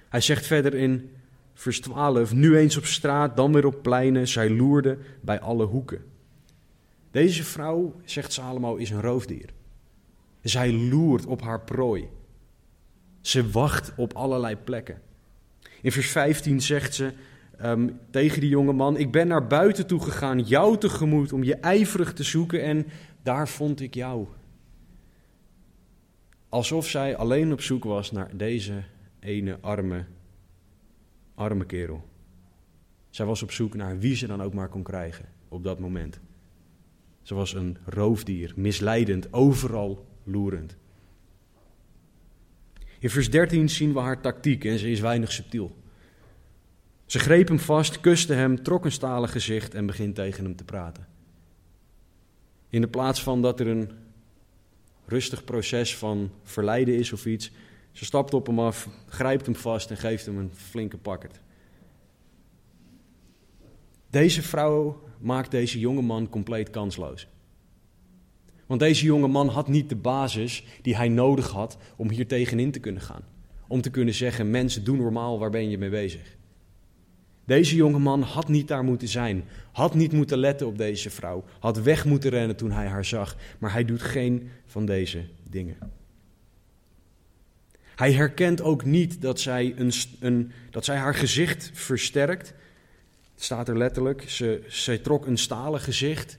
[0.09, 1.09] Hij zegt verder in
[1.53, 6.03] vers 12, nu eens op straat, dan weer op pleinen, zij loerde bij alle hoeken.
[7.11, 9.49] Deze vrouw, zegt Salomo, is een roofdier.
[10.41, 12.07] Zij loert op haar prooi.
[13.21, 15.01] Ze wacht op allerlei plekken.
[15.81, 17.13] In vers 15 zegt ze
[17.63, 21.55] um, tegen die jonge man: Ik ben naar buiten toe gegaan, jou tegemoet, om je
[21.55, 22.85] ijverig te zoeken en
[23.23, 24.27] daar vond ik jou.
[26.49, 28.83] Alsof zij alleen op zoek was naar deze
[29.19, 30.05] ene arme,
[31.35, 32.03] arme kerel.
[33.09, 36.19] Zij was op zoek naar wie ze dan ook maar kon krijgen op dat moment.
[37.21, 40.77] Ze was een roofdier, misleidend, overal loerend.
[42.99, 45.75] In vers 13 zien we haar tactiek en ze is weinig subtiel.
[47.05, 50.63] Ze greep hem vast, kuste hem, trok een stalen gezicht en begint tegen hem te
[50.63, 51.07] praten.
[52.69, 53.91] In de plaats van dat er een
[55.05, 57.51] rustig proces van verleiden is of iets,
[57.91, 61.39] ze stapt op hem af, grijpt hem vast en geeft hem een flinke pakkert.
[64.09, 67.27] Deze vrouw maakt deze jonge man compleet kansloos.
[68.65, 72.71] Want deze jonge man had niet de basis die hij nodig had om hier tegenin
[72.71, 73.23] te kunnen gaan.
[73.67, 76.37] Om te kunnen zeggen, mensen, doe normaal, waar ben je mee bezig?
[77.45, 81.43] Deze jonge man had niet daar moeten zijn, had niet moeten letten op deze vrouw,
[81.59, 85.77] had weg moeten rennen toen hij haar zag, maar hij doet geen van deze dingen.
[87.95, 92.53] Hij herkent ook niet dat zij, een, een, dat zij haar gezicht versterkt
[93.33, 96.37] Het staat er letterlijk, ze, ze trok een stalen gezicht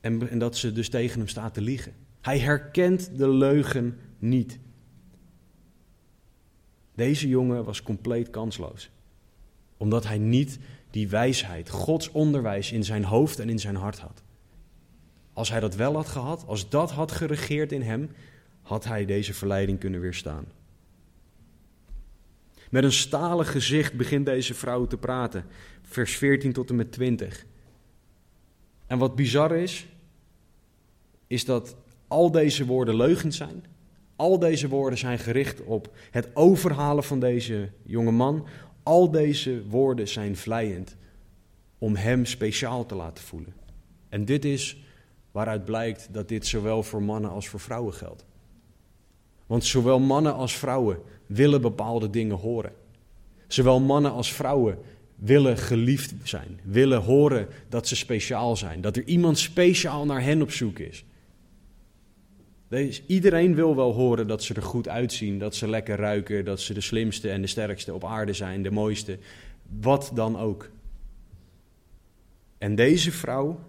[0.00, 1.92] en, en dat ze dus tegen hem staat te liegen.
[2.20, 4.58] Hij herkent de leugen niet.
[6.94, 8.90] Deze jongen was compleet kansloos.
[9.80, 10.58] Omdat hij niet
[10.90, 14.22] die wijsheid, Gods onderwijs in zijn hoofd en in zijn hart had.
[15.32, 18.10] Als hij dat wel had gehad, als dat had geregeerd in hem,
[18.62, 20.44] had hij deze verleiding kunnen weerstaan.
[22.70, 25.44] Met een stalen gezicht begint deze vrouw te praten,
[25.82, 27.46] vers 14 tot en met 20.
[28.86, 29.86] En wat bizar is,
[31.26, 31.76] is dat
[32.08, 33.64] al deze woorden leugens zijn.
[34.16, 38.46] Al deze woorden zijn gericht op het overhalen van deze jonge man.
[38.90, 40.96] Al deze woorden zijn vlijend
[41.78, 43.54] om hem speciaal te laten voelen.
[44.08, 44.82] En dit is
[45.30, 48.24] waaruit blijkt dat dit zowel voor mannen als voor vrouwen geldt.
[49.46, 52.72] Want zowel mannen als vrouwen willen bepaalde dingen horen.
[53.46, 54.78] Zowel mannen als vrouwen
[55.14, 60.42] willen geliefd zijn, willen horen dat ze speciaal zijn, dat er iemand speciaal naar hen
[60.42, 61.04] op zoek is.
[62.70, 66.60] Deze, iedereen wil wel horen dat ze er goed uitzien, dat ze lekker ruiken, dat
[66.60, 69.18] ze de slimste en de sterkste op aarde zijn, de mooiste,
[69.80, 70.70] wat dan ook.
[72.58, 73.60] En deze vrouw,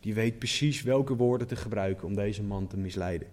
[0.00, 3.28] die weet precies welke woorden te gebruiken om deze man te misleiden.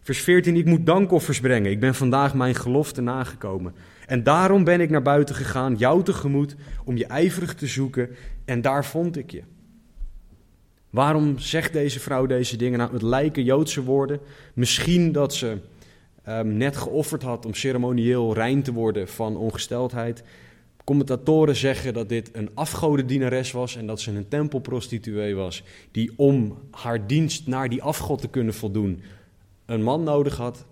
[0.00, 1.70] Vers 14, ik moet dankoffers brengen.
[1.70, 3.74] Ik ben vandaag mijn gelofte nagekomen.
[4.06, 8.10] En daarom ben ik naar buiten gegaan, jou tegemoet, om je ijverig te zoeken.
[8.44, 9.42] En daar vond ik je.
[10.92, 12.78] Waarom zegt deze vrouw deze dingen?
[12.78, 14.20] Nou, het lijken Joodse woorden.
[14.54, 15.58] Misschien dat ze
[16.28, 20.22] um, net geofferd had om ceremonieel rein te worden van ongesteldheid.
[20.84, 26.58] Commentatoren zeggen dat dit een afgodendienares was en dat ze een tempelprostituee was, die om
[26.70, 29.02] haar dienst naar die afgod te kunnen voldoen
[29.66, 30.64] een man nodig had.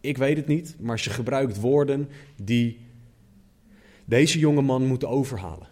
[0.00, 2.78] Ik weet het niet, maar ze gebruikt woorden die
[4.04, 5.68] deze jonge man moeten overhalen.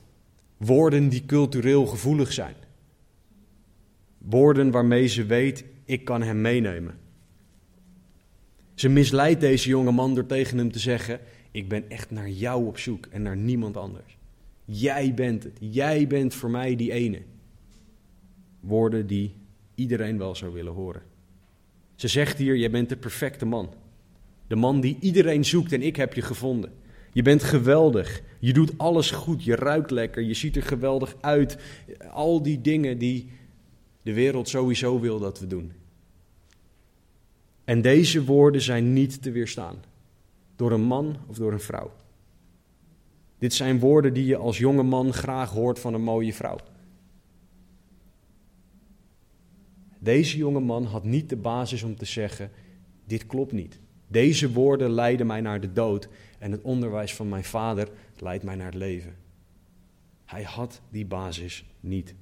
[0.57, 2.55] Woorden die cultureel gevoelig zijn.
[4.28, 6.98] Woorden waarmee ze weet, ik kan hem meenemen.
[8.74, 12.66] Ze misleidt deze jonge man door tegen hem te zeggen: Ik ben echt naar jou
[12.66, 14.18] op zoek en naar niemand anders.
[14.64, 15.56] Jij bent het.
[15.61, 17.22] Jij bent voor mij die ene.
[18.61, 19.35] Woorden die
[19.74, 21.02] iedereen wel zou willen horen.
[21.94, 23.74] Ze zegt hier: Jij bent de perfecte man.
[24.46, 26.72] De man die iedereen zoekt en ik heb je gevonden.
[27.12, 28.22] Je bent geweldig.
[28.38, 29.44] Je doet alles goed.
[29.44, 30.22] Je ruikt lekker.
[30.22, 31.56] Je ziet er geweldig uit.
[32.11, 33.30] Al die dingen die
[34.02, 35.72] de wereld sowieso wil dat we doen.
[37.64, 39.82] En deze woorden zijn niet te weerstaan
[40.56, 41.92] door een man of door een vrouw.
[43.38, 46.58] Dit zijn woorden die je als jonge man graag hoort van een mooie vrouw.
[49.98, 52.50] Deze jonge man had niet de basis om te zeggen:
[53.04, 53.78] dit klopt niet.
[54.06, 56.08] Deze woorden leiden mij naar de dood
[56.38, 59.16] en het onderwijs van mijn vader leidt mij naar het leven.
[60.24, 62.14] Hij had die basis niet.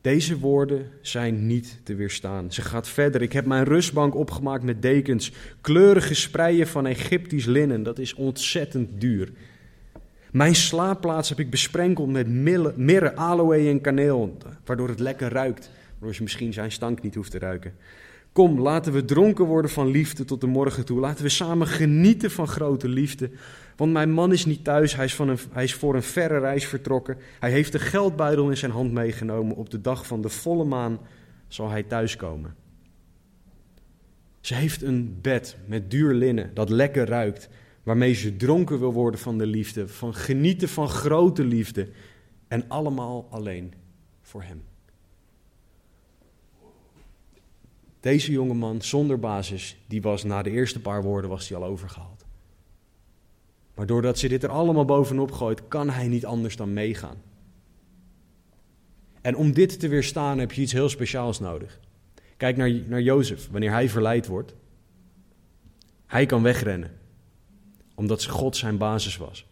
[0.00, 2.52] Deze woorden zijn niet te weerstaan.
[2.52, 3.22] Ze gaat verder.
[3.22, 7.82] Ik heb mijn rustbank opgemaakt met dekens, kleurige spreien van Egyptisch linnen.
[7.82, 9.32] Dat is ontzettend duur.
[10.30, 12.28] Mijn slaapplaats heb ik besprenkeld met
[12.76, 15.70] mirre, aloe en kaneel, waardoor het lekker ruikt.
[15.90, 17.74] Waardoor je misschien zijn stank niet hoeft te ruiken.
[18.32, 21.00] Kom, laten we dronken worden van liefde tot de morgen toe.
[21.00, 23.30] Laten we samen genieten van grote liefde.
[23.76, 25.04] Want mijn man is niet thuis, hij
[25.54, 27.16] is, voor een verre reis vertrokken.
[27.40, 29.56] Hij heeft de geldbuidel in zijn hand meegenomen.
[29.56, 30.98] Op de dag van de volle maan
[31.48, 32.54] zal hij thuiskomen.
[34.40, 37.48] Ze heeft een bed met duur linnen dat lekker ruikt
[37.82, 41.88] waarmee ze dronken wil worden van de liefde, van genieten van grote liefde
[42.48, 43.72] en allemaal alleen
[44.22, 44.62] voor hem.
[48.00, 51.64] Deze jonge man zonder basis, die was na de eerste paar woorden was hij al
[51.64, 52.24] overgehaald.
[53.74, 57.16] Maar doordat ze dit er allemaal bovenop gooit, kan hij niet anders dan meegaan.
[59.20, 61.80] En om dit te weerstaan heb je iets heel speciaals nodig.
[62.36, 64.54] Kijk naar, naar Jozef, wanneer hij verleid wordt.
[66.06, 66.98] Hij kan wegrennen
[68.00, 69.46] omdat God zijn basis was.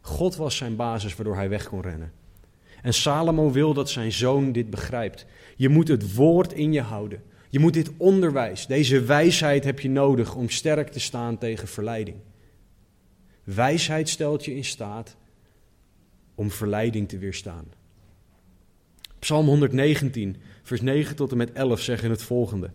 [0.00, 2.12] God was zijn basis waardoor hij weg kon rennen.
[2.82, 5.26] En Salomo wil dat zijn zoon dit begrijpt.
[5.56, 7.22] Je moet het woord in je houden.
[7.50, 12.16] Je moet dit onderwijs, deze wijsheid heb je nodig om sterk te staan tegen verleiding.
[13.44, 15.16] Wijsheid stelt je in staat
[16.34, 17.64] om verleiding te weerstaan.
[19.18, 22.70] Psalm 119, vers 9 tot en met 11 zeggen het volgende.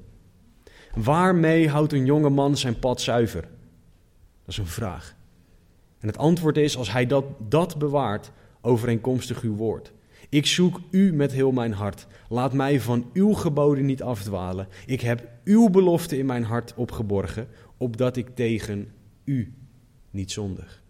[0.96, 3.42] Waarmee houdt een jonge man zijn pad zuiver?
[3.42, 5.16] Dat is een vraag.
[6.00, 8.32] En het antwoord is: als hij dat, dat bewaart,
[8.64, 9.92] overeenkomstig uw woord.
[10.30, 12.08] Ik zoek u met heel mijn hart.
[12.30, 14.68] Laat mij van uw geboden niet afdwalen.
[14.86, 17.48] Ik heb uw belofte in mijn hart opgeborgen
[17.78, 18.94] opdat ik tegen
[19.24, 19.54] u
[20.10, 20.84] niet zondig.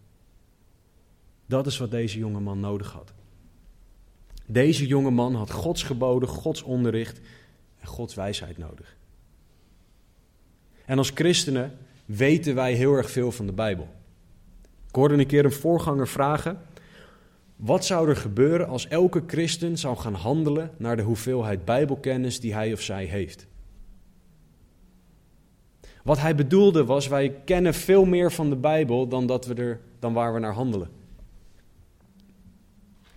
[1.45, 3.13] Dat is wat deze jonge man nodig had.
[4.45, 7.19] Deze jonge man had Gods geboden, Gods onderricht
[7.79, 8.97] en Gods wijsheid nodig.
[10.85, 13.87] En als christenen weten wij heel erg veel van de Bijbel.
[14.87, 16.61] Ik hoorde een keer een voorganger vragen:
[17.55, 22.53] wat zou er gebeuren als elke christen zou gaan handelen naar de hoeveelheid Bijbelkennis die
[22.53, 23.47] hij of zij heeft?
[26.03, 29.79] Wat hij bedoelde was: wij kennen veel meer van de Bijbel dan, dat we er,
[29.99, 30.89] dan waar we naar handelen.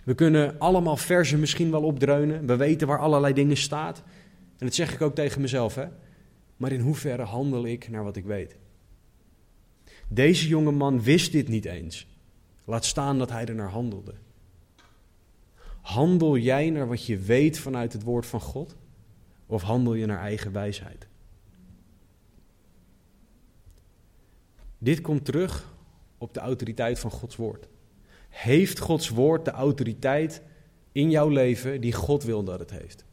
[0.03, 2.45] We kunnen allemaal versen misschien wel opdreunen.
[2.45, 4.03] We weten waar allerlei dingen staat.
[4.57, 5.85] En dat zeg ik ook tegen mezelf, hè.
[6.57, 8.55] Maar in hoeverre handel ik naar wat ik weet?
[10.07, 12.07] Deze jonge man wist dit niet eens.
[12.65, 14.13] Laat staan dat hij er naar handelde.
[15.87, 18.75] Handel jij naar wat je weet vanuit het woord van God?
[19.45, 21.07] Of handel je naar eigen wijsheid?
[24.77, 25.73] Dit komt terug
[26.17, 27.67] op de autoriteit van Gods woord.
[28.29, 30.41] Heeft Gods woord de autoriteit
[30.91, 33.05] in jouw leven die God wil dat het heeft?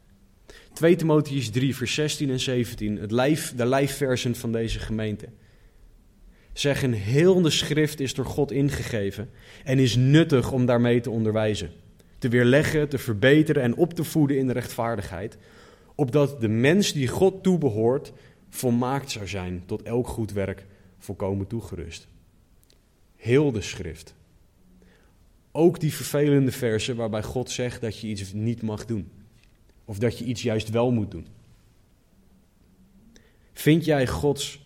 [0.73, 5.27] 2 Timotheus 3, vers 16 en 17, het lijf, de lijfversen van deze gemeente.
[6.53, 9.29] Zeggen, heel de schrift is door God ingegeven
[9.63, 11.71] en is nuttig om daarmee te onderwijzen,
[12.25, 15.37] te weerleggen, te verbeteren en op te voeden in de rechtvaardigheid,
[15.95, 18.13] opdat de mens die God toebehoort
[18.49, 20.65] volmaakt zou zijn, tot elk goed werk
[20.97, 22.07] volkomen toegerust.
[23.15, 24.15] Heel de schrift.
[25.51, 29.11] Ook die vervelende versen waarbij God zegt dat je iets niet mag doen.
[29.85, 31.27] Of dat je iets juist wel moet doen.
[33.53, 34.65] Vind jij Gods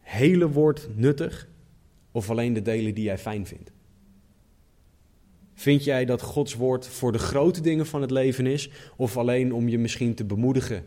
[0.00, 1.48] hele woord nuttig
[2.12, 3.72] of alleen de delen die jij fijn vindt?
[5.62, 9.52] Vind jij dat Gods woord voor de grote dingen van het leven is of alleen
[9.52, 10.84] om je misschien te bemoedigen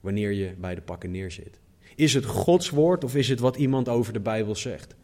[0.00, 1.60] wanneer je bij de pakken neerzit?
[1.94, 4.94] Is het Gods woord of is het wat iemand over de Bijbel zegt?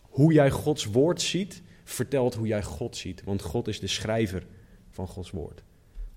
[0.00, 4.46] Hoe jij Gods woord ziet, vertelt hoe jij God ziet, want God is de schrijver
[4.90, 5.62] van Gods woord.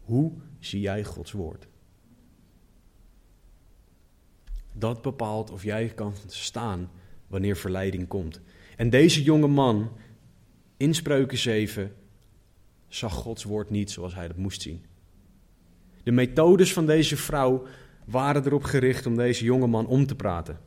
[0.02, 1.68] Hoe zie jij Gods woord?
[4.74, 6.90] Dat bepaalt of jij kan staan
[7.28, 8.42] wanneer verleiding komt.
[8.76, 9.92] En deze jonge man
[10.78, 11.96] in Spreuken 7
[12.88, 14.86] zag Gods woord niet zoals hij dat moest zien.
[16.04, 17.64] De methodes van deze vrouw
[18.06, 20.60] waren erop gericht om deze jonge man om te praten.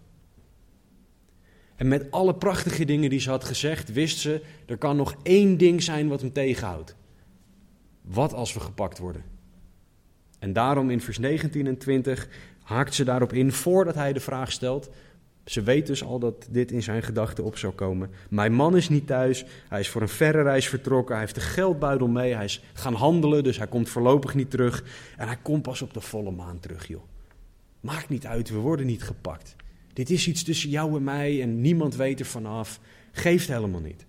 [1.77, 5.57] En met alle prachtige dingen die ze had gezegd, wist ze, er kan nog één
[5.57, 6.97] ding zijn wat hem tegenhoudt.
[8.01, 9.23] Wat als we gepakt worden?
[10.39, 12.29] En daarom in vers 19 en 20
[12.63, 14.91] haakt ze daarop in voordat hij de vraag stelt.
[15.49, 18.11] Ze weet dus al dat dit in zijn gedachten op zou komen.
[18.31, 21.41] Mijn man is niet thuis, hij is voor een verre reis vertrokken, hij heeft de
[21.41, 24.85] geldbuidel mee, hij is gaan handelen, dus hij komt voorlopig niet terug.
[25.17, 27.03] En hij komt pas op de volle maan terug, joh.
[27.81, 29.57] Maakt niet uit, we worden niet gepakt.
[29.93, 32.81] Dit is iets tussen jou en mij en niemand weet er vanaf.
[33.13, 34.07] Geeft helemaal niet.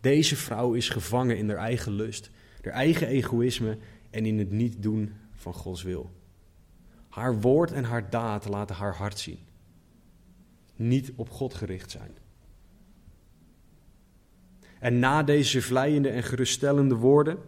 [0.00, 2.30] Deze vrouw is gevangen in haar eigen lust,
[2.62, 3.78] haar eigen egoïsme
[4.10, 6.10] en in het niet doen van Gods wil.
[7.08, 9.38] Haar woord en haar daad laten haar hart zien.
[10.76, 12.10] Niet op God gericht zijn.
[14.78, 17.38] En na deze vleiende en geruststellende woorden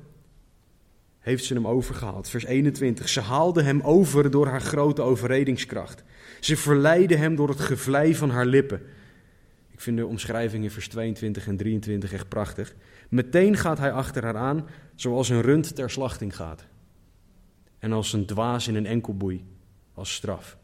[1.18, 2.28] heeft ze hem overgehaald.
[2.28, 3.08] Vers 21.
[3.08, 6.04] Ze haalde hem over door haar grote overredingskracht.
[6.40, 8.80] Ze verleidde hem door het gevlei van haar lippen.
[9.70, 12.74] Ik vind de omschrijving in vers 22 en 23 echt prachtig.
[13.08, 16.66] Meteen gaat hij achter haar aan, zoals een rund ter slachting gaat.
[17.78, 19.44] En als een dwaas in een enkelboei,
[19.94, 20.56] als straf.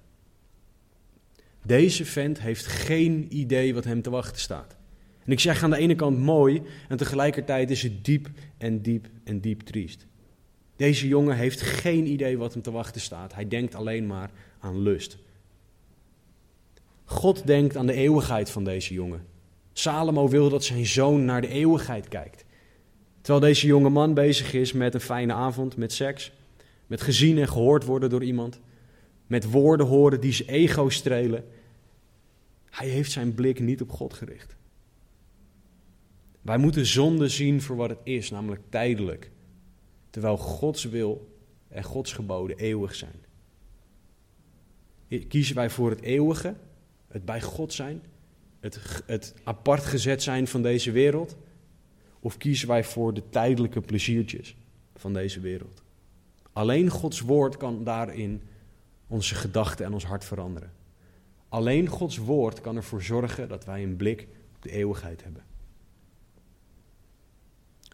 [1.62, 4.76] Deze vent heeft geen idee wat hem te wachten staat.
[5.24, 9.08] En ik zeg aan de ene kant mooi, en tegelijkertijd is het diep en diep
[9.24, 10.06] en diep triest.
[10.76, 13.34] Deze jongen heeft geen idee wat hem te wachten staat.
[13.34, 14.30] Hij denkt alleen maar
[14.61, 15.18] aan lust.
[17.04, 19.26] God denkt aan de eeuwigheid van deze jongen.
[19.72, 22.44] Salomo wil dat zijn zoon naar de eeuwigheid kijkt.
[23.20, 26.32] Terwijl deze jonge man bezig is met een fijne avond, met seks,
[26.86, 28.61] met gezien en gehoord worden door iemand,
[29.31, 31.45] met woorden horen die zijn ego strelen.
[32.70, 34.57] Hij heeft zijn blik niet op God gericht.
[36.43, 39.31] Wij moeten zonde zien voor wat het is, namelijk tijdelijk,
[40.11, 41.37] terwijl Gods wil
[41.68, 43.24] en Gods geboden eeuwig zijn.
[45.28, 46.55] Kiezen wij voor het eeuwige,
[47.09, 48.03] het bij God zijn,
[48.61, 51.37] het, het apart gezet zijn van deze wereld?
[52.20, 54.57] Of kiezen wij voor de tijdelijke pleziertjes
[54.95, 55.83] van deze wereld?
[56.53, 58.43] Alleen Gods woord kan daarin
[59.11, 60.72] onze gedachten en ons hart veranderen.
[61.48, 65.42] Alleen Gods woord kan ervoor zorgen dat wij een blik op de eeuwigheid hebben.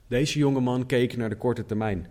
[0.06, 2.06] Deze jonge man keek naar de korte termijn.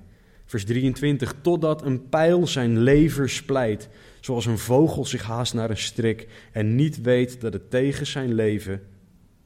[0.46, 1.36] Vers 23.
[1.42, 3.90] Totdat een pijl zijn lever splijt,
[4.20, 8.34] zoals een vogel zich haast naar een strik en niet weet dat het tegen zijn
[8.34, 8.88] leven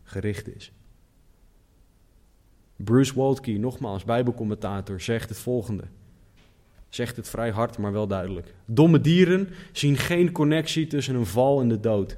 [0.04, 0.72] gericht is.
[2.76, 5.84] Bruce Waltke, nogmaals bijbelcommentator, zegt het volgende.
[6.90, 8.54] Zegt het vrij hard, maar wel duidelijk.
[8.66, 12.18] Domme dieren zien geen connectie tussen een val en de dood.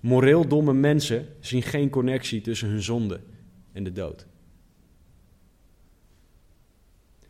[0.00, 3.20] Moreel domme mensen zien geen connectie tussen hun zonde
[3.72, 4.26] en de dood.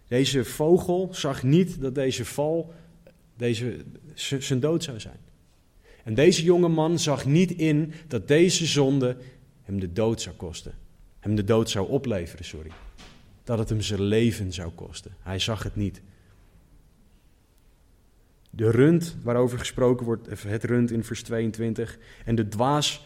[0.09, 2.73] Deze vogel zag niet dat deze val
[3.37, 3.77] deze,
[4.39, 5.21] zijn dood zou zijn.
[6.05, 9.17] En deze jonge man zag niet in dat deze zonde
[9.63, 10.75] hem de dood zou kosten.
[11.21, 12.71] Hem de dood zou opleveren, sorry.
[13.45, 15.15] Dat het hem zijn leven zou kosten.
[15.21, 16.03] Hij zag het niet.
[18.55, 23.05] De rund waarover gesproken wordt, het rund in vers 22, en de dwaas,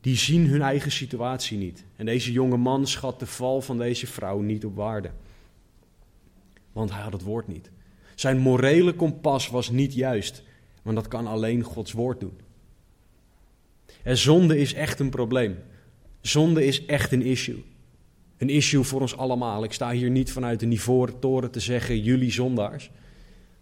[0.00, 1.84] die zien hun eigen situatie niet.
[1.96, 5.10] En deze jonge man schat de val van deze vrouw niet op waarde.
[6.72, 7.70] Want hij had het woord niet.
[8.14, 10.42] Zijn morele kompas was niet juist,
[10.82, 12.38] want dat kan alleen Gods woord doen.
[14.02, 15.58] En zonde is echt een probleem.
[16.20, 17.64] Zonde is echt een issue.
[18.36, 19.64] Een issue voor ons allemaal.
[19.64, 22.90] Ik sta hier niet vanuit de niveau toren te zeggen, jullie zondaars.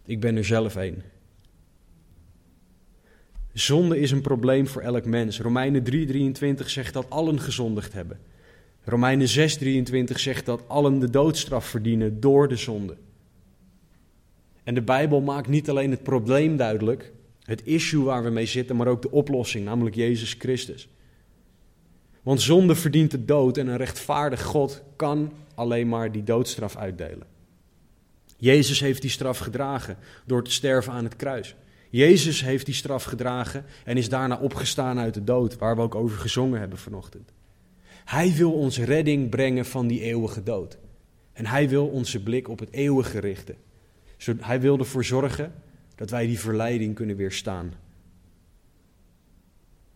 [0.06, 1.02] Ik ben er zelf een.
[3.52, 5.40] Zonde is een probleem voor elk mens.
[5.40, 8.18] Romeinen 3:23 zegt dat allen gezondigd hebben.
[8.84, 12.96] Romeinen 6:23 zegt dat allen de doodstraf verdienen door de zonde.
[14.64, 18.76] En de Bijbel maakt niet alleen het probleem duidelijk, het issue waar we mee zitten,
[18.76, 20.88] maar ook de oplossing, namelijk Jezus Christus.
[22.22, 27.35] Want zonde verdient de dood en een rechtvaardig God kan alleen maar die doodstraf uitdelen.
[28.36, 31.54] Jezus heeft die straf gedragen door te sterven aan het kruis.
[31.90, 35.94] Jezus heeft die straf gedragen en is daarna opgestaan uit de dood, waar we ook
[35.94, 37.32] over gezongen hebben vanochtend.
[38.04, 40.78] Hij wil ons redding brengen van die eeuwige dood.
[41.32, 43.56] En hij wil onze blik op het eeuwige richten.
[44.38, 45.52] Hij wil ervoor zorgen
[45.94, 47.72] dat wij die verleiding kunnen weerstaan.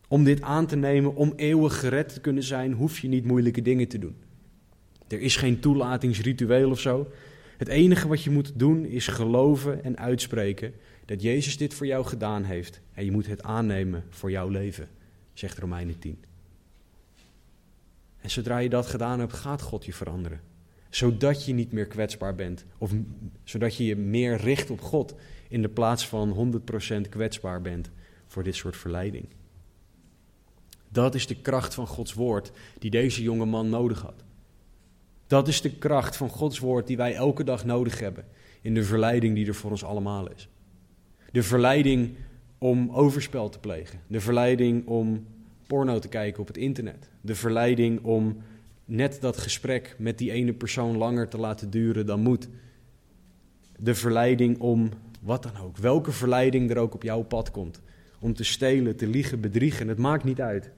[0.09, 3.62] Om dit aan te nemen, om eeuwig gered te kunnen zijn, hoef je niet moeilijke
[3.62, 4.16] dingen te doen.
[5.09, 7.11] Er is geen toelatingsritueel of zo.
[7.61, 12.04] Het enige wat je moet doen is geloven en uitspreken dat Jezus dit voor jou
[12.04, 12.80] gedaan heeft.
[12.92, 14.88] En je moet het aannemen voor jouw leven,
[15.32, 16.24] zegt Romeinen 10.
[18.20, 20.40] En zodra je dat gedaan hebt, gaat God je veranderen.
[20.90, 22.64] Zodat je niet meer kwetsbaar bent.
[22.78, 22.92] Of
[23.44, 25.14] zodat je je meer richt op God
[25.48, 26.62] in de plaats van
[27.04, 27.90] 100% kwetsbaar bent
[28.26, 29.26] voor dit soort verleiding.
[30.88, 34.24] Dat is de kracht van Gods woord die deze jonge man nodig had.
[35.31, 38.24] Dat is de kracht van Gods woord die wij elke dag nodig hebben
[38.61, 40.49] in de verleiding die er voor ons allemaal is.
[41.33, 42.14] De verleiding
[42.59, 44.01] om overspel te plegen.
[44.07, 45.26] De verleiding om
[45.66, 47.11] porno te kijken op het internet.
[47.20, 48.37] De verleiding om
[48.85, 52.49] net dat gesprek met die ene persoon langer te laten duren dan moet.
[53.78, 54.89] De verleiding om
[55.20, 57.81] wat dan ook, welke verleiding er ook op jouw pad komt.
[58.20, 60.70] Om te stelen, te liegen, bedriegen, het maakt niet uit.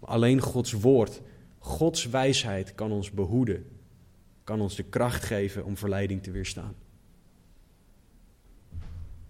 [0.00, 1.22] Alleen Gods woord,
[1.58, 3.66] Gods wijsheid kan ons behoeden,
[4.44, 6.74] kan ons de kracht geven om verleiding te weerstaan.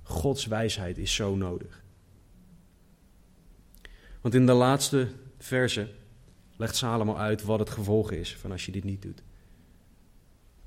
[0.03, 1.83] Gods wijsheid is zo nodig.
[4.21, 5.09] Want in de laatste
[5.39, 5.91] verse
[6.57, 9.23] legt Salomo uit wat het gevolg is van als je dit niet doet.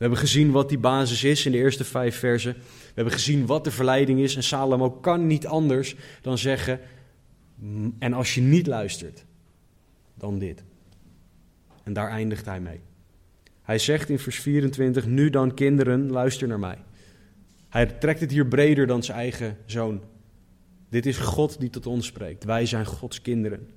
[0.02, 2.54] We hebben gezien wat die basis is in de eerste vijf versen.
[2.54, 4.36] We hebben gezien wat de verleiding is.
[4.36, 6.80] En Salomo kan niet anders dan zeggen:
[8.00, 9.26] En als je niet luistert,
[10.14, 10.64] dan dit.
[11.84, 12.82] En daar eindigt hij mee.
[13.62, 16.78] Hij zegt in vers 24: Nu dan, kinderen, luister naar mij.
[17.70, 20.02] Hij trekt het hier breder dan zijn eigen zoon.
[20.90, 22.44] Dit is God die tot ons spreekt.
[22.44, 23.70] Wij zijn Gods kinderen.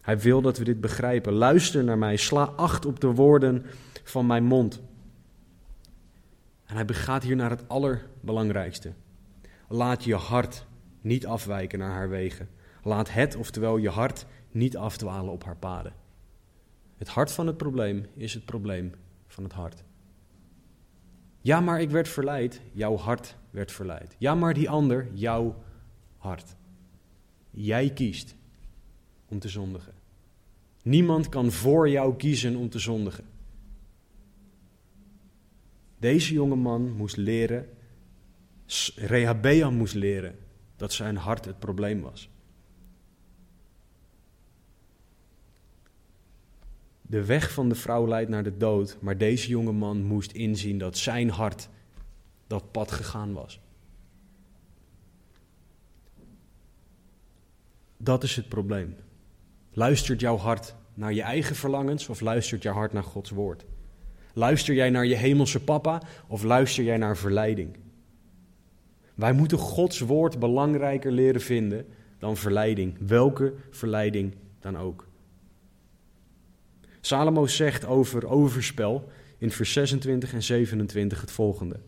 [0.00, 1.32] Hij wil dat we dit begrijpen.
[1.32, 3.64] Luister naar mij, sla acht op de woorden
[4.04, 4.80] van mijn mond.
[6.64, 8.92] En hij begaat hier naar het allerbelangrijkste.
[9.68, 10.66] Laat je hart
[11.00, 12.48] niet afwijken naar haar wegen.
[12.82, 15.92] Laat het, oftewel je hart, niet afdwalen op haar paden.
[17.02, 18.92] Het hart van het probleem is het probleem
[19.26, 19.84] van het hart.
[21.40, 22.60] Ja, maar ik werd verleid.
[22.72, 24.16] Jouw hart werd verleid.
[24.18, 25.62] Ja, maar die ander, jouw
[26.16, 26.56] hart.
[27.50, 28.34] Jij kiest
[29.28, 29.92] om te zondigen.
[30.82, 33.24] Niemand kan voor jou kiezen om te zondigen.
[35.98, 37.68] Deze jonge man moest leren,
[38.94, 40.38] Rehabeam moest leren
[40.76, 42.31] dat zijn hart het probleem was.
[47.12, 50.78] De weg van de vrouw leidt naar de dood, maar deze jonge man moest inzien
[50.78, 51.68] dat zijn hart
[52.46, 53.60] dat pad gegaan was.
[57.96, 58.96] Dat is het probleem.
[59.72, 63.64] Luistert jouw hart naar je eigen verlangens of luistert jouw hart naar Gods woord?
[64.32, 67.76] Luister jij naar je hemelse papa of luister jij naar verleiding?
[69.14, 71.86] Wij moeten Gods woord belangrijker leren vinden
[72.18, 75.10] dan verleiding, welke verleiding dan ook.
[77.04, 81.80] Salomo zegt over overspel in vers 26 en 27 het volgende.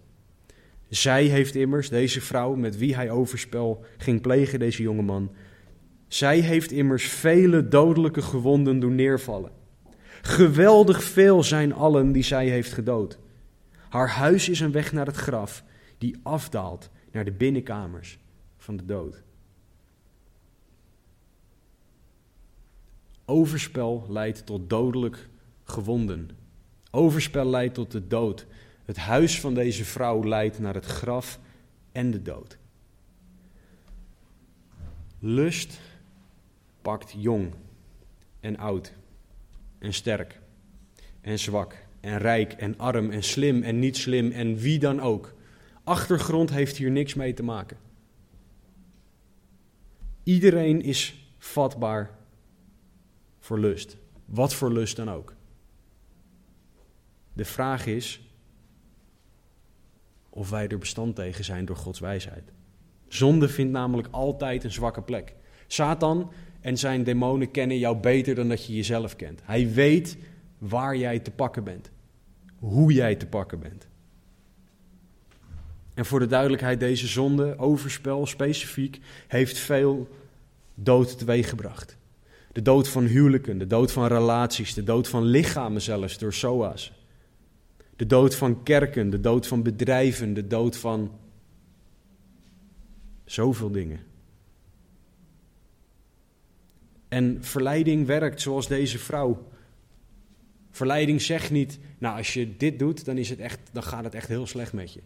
[0.89, 5.31] Zij heeft immers, deze vrouw met wie hij overspel ging plegen, deze jonge man,
[6.09, 9.51] zij heeft immers vele dodelijke gewonden doen neervallen.
[10.23, 13.19] Geweldig veel zijn allen die zij heeft gedood.
[13.89, 15.65] Haar huis is een weg naar het graf,
[15.99, 18.19] die afdaalt naar de binnenkamers
[18.57, 19.24] van de dood.
[23.25, 25.29] Overspel leidt tot dodelijk
[25.65, 26.31] gewonden.
[26.91, 28.47] Overspel leidt tot de dood.
[28.85, 31.41] Het huis van deze vrouw leidt naar het graf
[31.93, 32.59] en de dood.
[35.19, 35.81] Lust
[36.83, 37.53] pakt jong
[38.41, 38.93] en oud
[39.79, 40.41] en sterk
[41.21, 45.35] en zwak en rijk en arm en slim en niet slim en wie dan ook.
[45.85, 47.77] Achtergrond heeft hier niks mee te maken.
[50.23, 52.11] Iedereen is vatbaar
[53.45, 53.97] voor lust.
[54.25, 55.35] Wat voor lust dan ook.
[57.33, 58.29] De vraag is
[60.31, 62.53] of wij er bestand tegen zijn door Gods wijsheid.
[63.09, 65.35] Zonde vindt namelijk altijd een zwakke plek.
[65.67, 69.41] Satan en zijn demonen kennen jou beter dan dat je jezelf kent.
[69.45, 70.17] Hij weet
[70.59, 71.91] waar jij te pakken bent,
[72.59, 73.89] hoe jij te pakken bent.
[75.95, 80.09] En voor de duidelijkheid, deze zonde, overspel specifiek, heeft veel
[80.75, 81.97] dood teweeggebracht.
[82.55, 86.93] De dood van huwelijken, de dood van relaties, de dood van lichamen zelfs door SOA's.
[87.97, 91.11] De dood van kerken, de dood van bedrijven, de dood van
[93.25, 94.01] zoveel dingen.
[97.09, 99.49] En verleiding werkt zoals deze vrouw.
[100.71, 104.15] Verleiding zegt niet, nou als je dit doet, dan, is het echt, dan gaat het
[104.15, 105.01] echt heel slecht met je.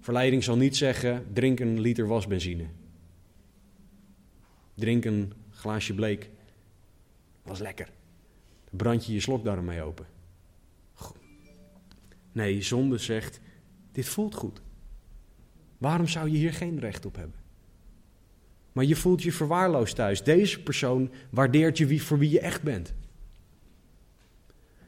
[0.00, 2.64] Verleiding zal niet zeggen, drink een liter wasbenzine.
[4.74, 6.30] Drink een glaasje bleek.
[7.48, 7.86] Was lekker.
[8.64, 10.06] Dan brand je je slokdarm mee open.
[12.32, 13.40] Nee, zonde zegt,
[13.92, 14.60] dit voelt goed.
[15.78, 17.36] Waarom zou je hier geen recht op hebben?
[18.72, 20.22] Maar je voelt je verwaarloosd thuis.
[20.22, 22.94] Deze persoon waardeert je wie, voor wie je echt bent.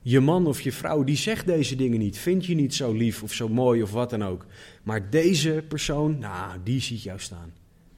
[0.03, 3.23] Je man of je vrouw die zegt deze dingen niet, vindt je niet zo lief
[3.23, 4.47] of zo mooi of wat dan ook.
[4.83, 7.53] Maar deze persoon, nou, die ziet jou staan.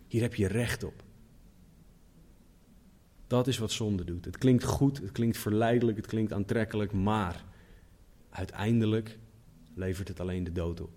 [0.08, 1.02] Hier heb je recht op.
[3.32, 4.24] Dat is wat zonde doet.
[4.24, 7.44] Het klinkt goed, het klinkt verleidelijk, het klinkt aantrekkelijk, maar
[8.30, 9.18] uiteindelijk
[9.74, 10.90] levert het alleen de dood op.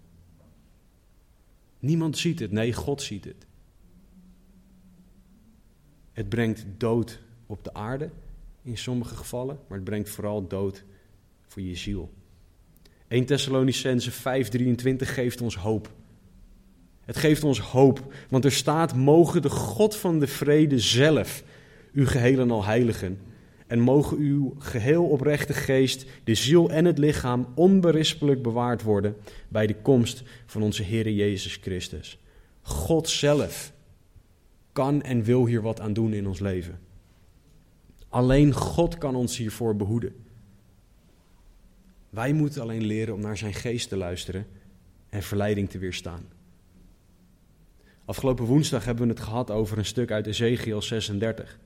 [1.79, 3.45] Niemand ziet het, nee, God ziet het.
[6.11, 8.09] Het brengt dood op de aarde
[8.61, 10.83] in sommige gevallen, maar het brengt vooral dood
[11.47, 12.13] voor je ziel.
[13.07, 15.93] 1 Thessalonicense 5:23 geeft ons hoop.
[17.01, 21.43] Het geeft ons hoop, want er staat: mogen de God van de vrede zelf
[21.95, 23.19] u geheel en al heiligen.
[23.67, 29.15] En mogen uw geheel oprechte geest, de ziel en het lichaam onberispelijk bewaard worden
[29.49, 32.19] bij de komst van onze Heer Jezus Christus.
[32.61, 33.73] God zelf
[34.71, 36.79] kan en wil hier wat aan doen in ons leven.
[38.09, 40.15] Alleen God kan ons hiervoor behoeden.
[42.09, 44.47] Wij moeten alleen leren om naar zijn geest te luisteren
[45.09, 46.25] en verleiding te weerstaan.
[48.05, 51.59] Afgelopen woensdag hebben we het gehad over een stuk uit Ezekiel 36.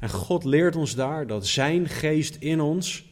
[0.00, 3.08] En God leert ons daar dat zijn geest in ons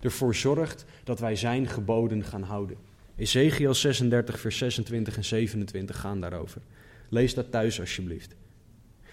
[0.00, 2.76] ervoor zorgt dat wij zijn geboden gaan houden.
[3.16, 6.60] Ezekiel 36, vers 26 en 27 gaan daarover.
[7.08, 8.36] Lees dat thuis alsjeblieft.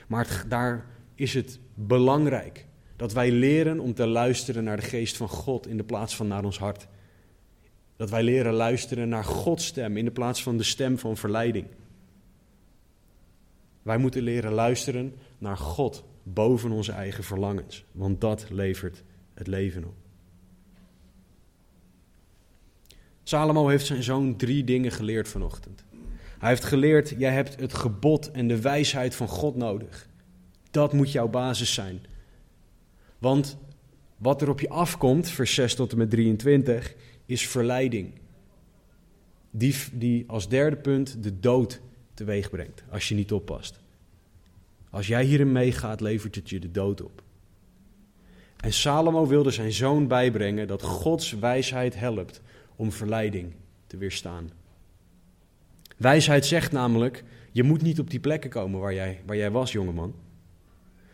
[0.07, 0.85] Maar daar
[1.15, 5.77] is het belangrijk dat wij leren om te luisteren naar de geest van God in
[5.77, 6.87] de plaats van naar ons hart.
[7.95, 11.67] Dat wij leren luisteren naar Gods stem in de plaats van de stem van verleiding.
[13.81, 16.03] Wij moeten leren luisteren naar God
[16.33, 19.03] boven onze eigen verlangens, want dat levert
[19.33, 19.95] het leven op.
[23.23, 25.85] Salomo heeft zijn zoon drie dingen geleerd vanochtend.
[26.39, 30.09] Hij heeft geleerd, jij hebt het gebod en de wijsheid van God nodig.
[30.71, 32.05] Dat moet jouw basis zijn.
[33.19, 33.57] Want
[34.17, 38.13] wat er op je afkomt, vers 6 tot en met 23, is verleiding.
[39.51, 41.81] Die, die als derde punt de dood
[42.13, 43.79] teweeg brengt, als je niet oppast.
[44.97, 47.23] Als jij hierin meegaat, levert het je de dood op.
[48.59, 52.41] En Salomo wilde zijn zoon bijbrengen dat Gods wijsheid helpt
[52.75, 53.53] om verleiding
[53.87, 54.49] te weerstaan.
[55.97, 59.71] Wijsheid zegt namelijk, je moet niet op die plekken komen waar jij, waar jij was,
[59.71, 60.15] jongeman.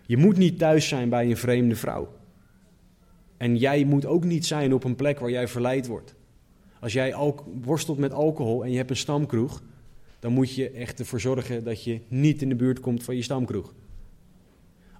[0.06, 2.14] Je moet niet thuis zijn bij een vreemde vrouw.
[3.38, 6.16] En jij moet ook niet zijn op een plek waar jij verleid wordt.
[6.80, 7.16] Als jij
[7.62, 9.62] worstelt met alcohol en je hebt een stamkroeg,
[10.24, 13.22] dan moet je echt ervoor zorgen dat je niet in de buurt komt van je
[13.22, 13.74] stamkroeg.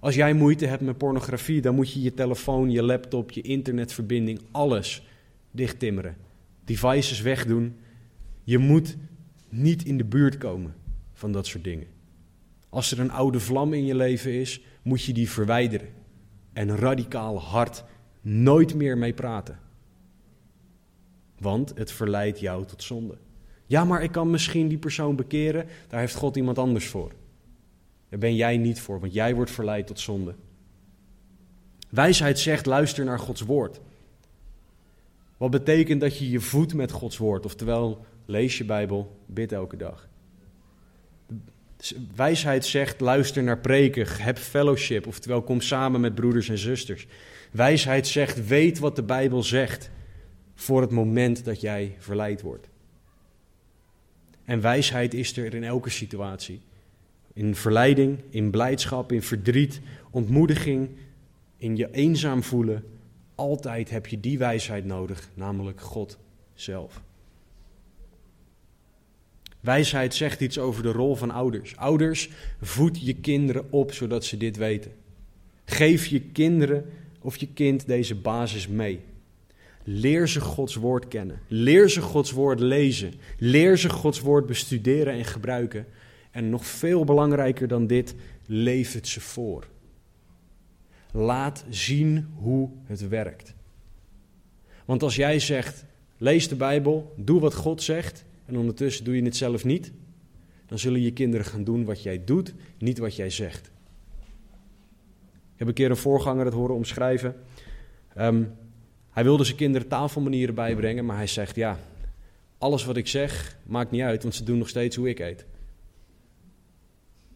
[0.00, 4.40] Als jij moeite hebt met pornografie, dan moet je je telefoon, je laptop, je internetverbinding,
[4.50, 5.06] alles
[5.50, 6.16] dichttimmeren.
[6.64, 7.76] Devices wegdoen.
[8.42, 8.96] Je moet
[9.48, 10.74] niet in de buurt komen
[11.12, 11.86] van dat soort dingen.
[12.68, 15.88] Als er een oude vlam in je leven is, moet je die verwijderen.
[16.52, 17.84] En radicaal hard
[18.20, 19.58] nooit meer mee praten.
[21.38, 23.16] Want het verleidt jou tot zonde.
[23.66, 27.12] Ja, maar ik kan misschien die persoon bekeren, daar heeft God iemand anders voor.
[28.08, 30.34] Daar ben jij niet voor, want jij wordt verleid tot zonde.
[31.88, 33.80] Wijsheid zegt: luister naar Gods woord.
[35.36, 39.76] Wat betekent dat je je voedt met Gods woord, oftewel lees je Bijbel, bid elke
[39.76, 40.08] dag.
[42.14, 47.06] Wijsheid zegt: luister naar preken, heb fellowship, oftewel kom samen met broeders en zusters.
[47.50, 49.90] Wijsheid zegt: weet wat de Bijbel zegt
[50.54, 52.68] voor het moment dat jij verleid wordt.
[54.44, 56.60] En wijsheid is er in elke situatie.
[57.32, 59.80] In verleiding, in blijdschap, in verdriet,
[60.10, 60.88] ontmoediging,
[61.56, 62.84] in je eenzaam voelen.
[63.34, 66.18] Altijd heb je die wijsheid nodig, namelijk God
[66.54, 67.02] zelf.
[69.60, 71.76] Wijsheid zegt iets over de rol van ouders.
[71.76, 72.30] Ouders,
[72.60, 74.92] voed je kinderen op zodat ze dit weten.
[75.64, 76.90] Geef je kinderen
[77.20, 79.00] of je kind deze basis mee.
[79.84, 81.40] Leer ze Gods woord kennen.
[81.48, 83.14] Leer ze Gods woord lezen.
[83.38, 85.86] Leer ze Gods woord bestuderen en gebruiken.
[86.30, 88.14] En nog veel belangrijker dan dit,
[88.46, 89.66] leef het ze voor.
[91.12, 93.54] Laat zien hoe het werkt.
[94.84, 95.84] Want als jij zegt,
[96.16, 99.92] lees de Bijbel, doe wat God zegt, en ondertussen doe je het zelf niet,
[100.66, 103.66] dan zullen je kinderen gaan doen wat jij doet, niet wat jij zegt.
[105.52, 107.34] Ik heb een keer een voorganger het horen omschrijven.
[108.18, 108.52] Um,
[109.14, 111.78] hij wilde zijn kinderen tafelmanieren bijbrengen, maar hij zegt: Ja,
[112.58, 115.46] alles wat ik zeg maakt niet uit, want ze doen nog steeds hoe ik eet.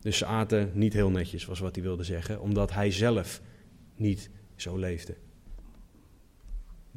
[0.01, 3.41] Dus ze aten niet heel netjes, was wat hij wilde zeggen, omdat hij zelf
[3.97, 5.16] niet zo leefde.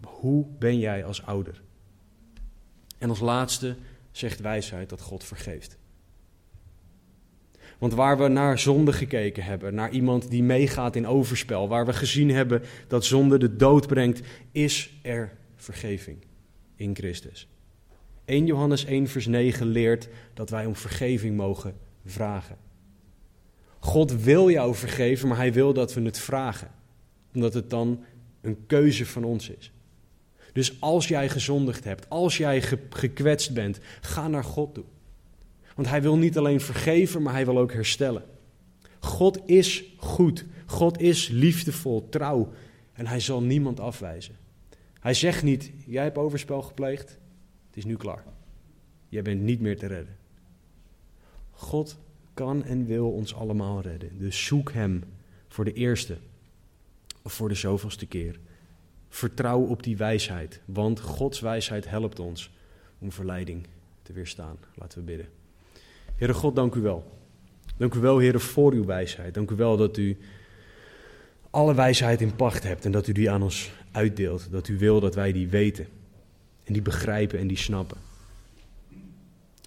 [0.01, 1.61] Hoe ben jij als ouder?
[2.97, 3.75] En als laatste
[4.11, 5.77] zegt wijsheid dat God vergeeft.
[7.81, 11.93] Want waar we naar zonde gekeken hebben, naar iemand die meegaat in overspel, waar we
[11.93, 14.21] gezien hebben dat zonde de dood brengt,
[14.51, 16.17] is er vergeving
[16.75, 17.47] in Christus.
[18.25, 21.75] 1 Johannes 1 vers 9 leert dat wij om vergeving mogen
[22.05, 22.57] vragen.
[23.79, 26.71] God wil jou vergeven, maar hij wil dat we het vragen.
[27.33, 28.03] Omdat het dan
[28.41, 29.71] een keuze van ons is.
[30.53, 34.85] Dus als jij gezondigd hebt, als jij gekwetst bent, ga naar God toe.
[35.75, 38.23] Want hij wil niet alleen vergeven, maar hij wil ook herstellen.
[38.99, 40.45] God is goed.
[40.65, 42.53] God is liefdevol, trouw.
[42.93, 44.35] En hij zal niemand afwijzen.
[44.99, 47.09] Hij zegt niet: Jij hebt overspel gepleegd,
[47.67, 48.23] het is nu klaar.
[49.09, 50.17] Jij bent niet meer te redden.
[51.51, 51.97] God
[52.33, 54.17] kan en wil ons allemaal redden.
[54.17, 55.03] Dus zoek Hem
[55.47, 56.17] voor de eerste
[57.21, 58.39] of voor de zoveelste keer.
[59.09, 62.51] Vertrouw op die wijsheid, want Gods wijsheid helpt ons
[62.99, 63.67] om verleiding
[64.01, 64.57] te weerstaan.
[64.75, 65.40] Laten we bidden.
[66.21, 67.03] Heere God, dank u wel.
[67.77, 69.33] Dank u wel, Heere, voor uw wijsheid.
[69.33, 70.17] Dank u wel dat u
[71.49, 74.47] alle wijsheid in pacht hebt en dat u die aan ons uitdeelt.
[74.51, 75.87] Dat u wil dat wij die weten
[76.63, 77.97] en die begrijpen en die snappen.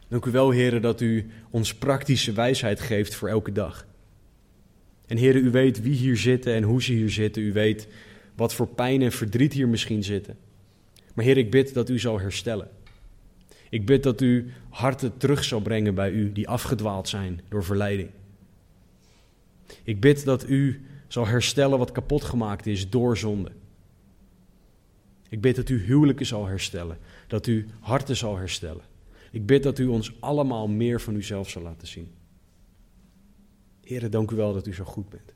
[0.08, 3.86] Dank u wel, Heere, dat u ons praktische wijsheid geeft voor elke dag.
[5.06, 7.42] En Heere, u weet wie hier zitten en hoe ze hier zitten.
[7.42, 7.88] U weet
[8.34, 10.36] wat voor pijn en verdriet hier misschien zitten.
[11.14, 12.68] Maar Heer, ik bid dat u zal herstellen.
[13.70, 18.10] Ik bid dat u harten terug zal brengen bij u die afgedwaald zijn door verleiding.
[19.82, 23.50] Ik bid dat u zal herstellen wat kapot gemaakt is door zonde.
[25.28, 28.84] Ik bid dat u huwelijken zal herstellen, dat u harten zal herstellen.
[29.30, 32.10] Ik bid dat u ons allemaal meer van uzelf zal laten zien.
[33.80, 35.33] Heren, dank u wel dat u zo goed bent.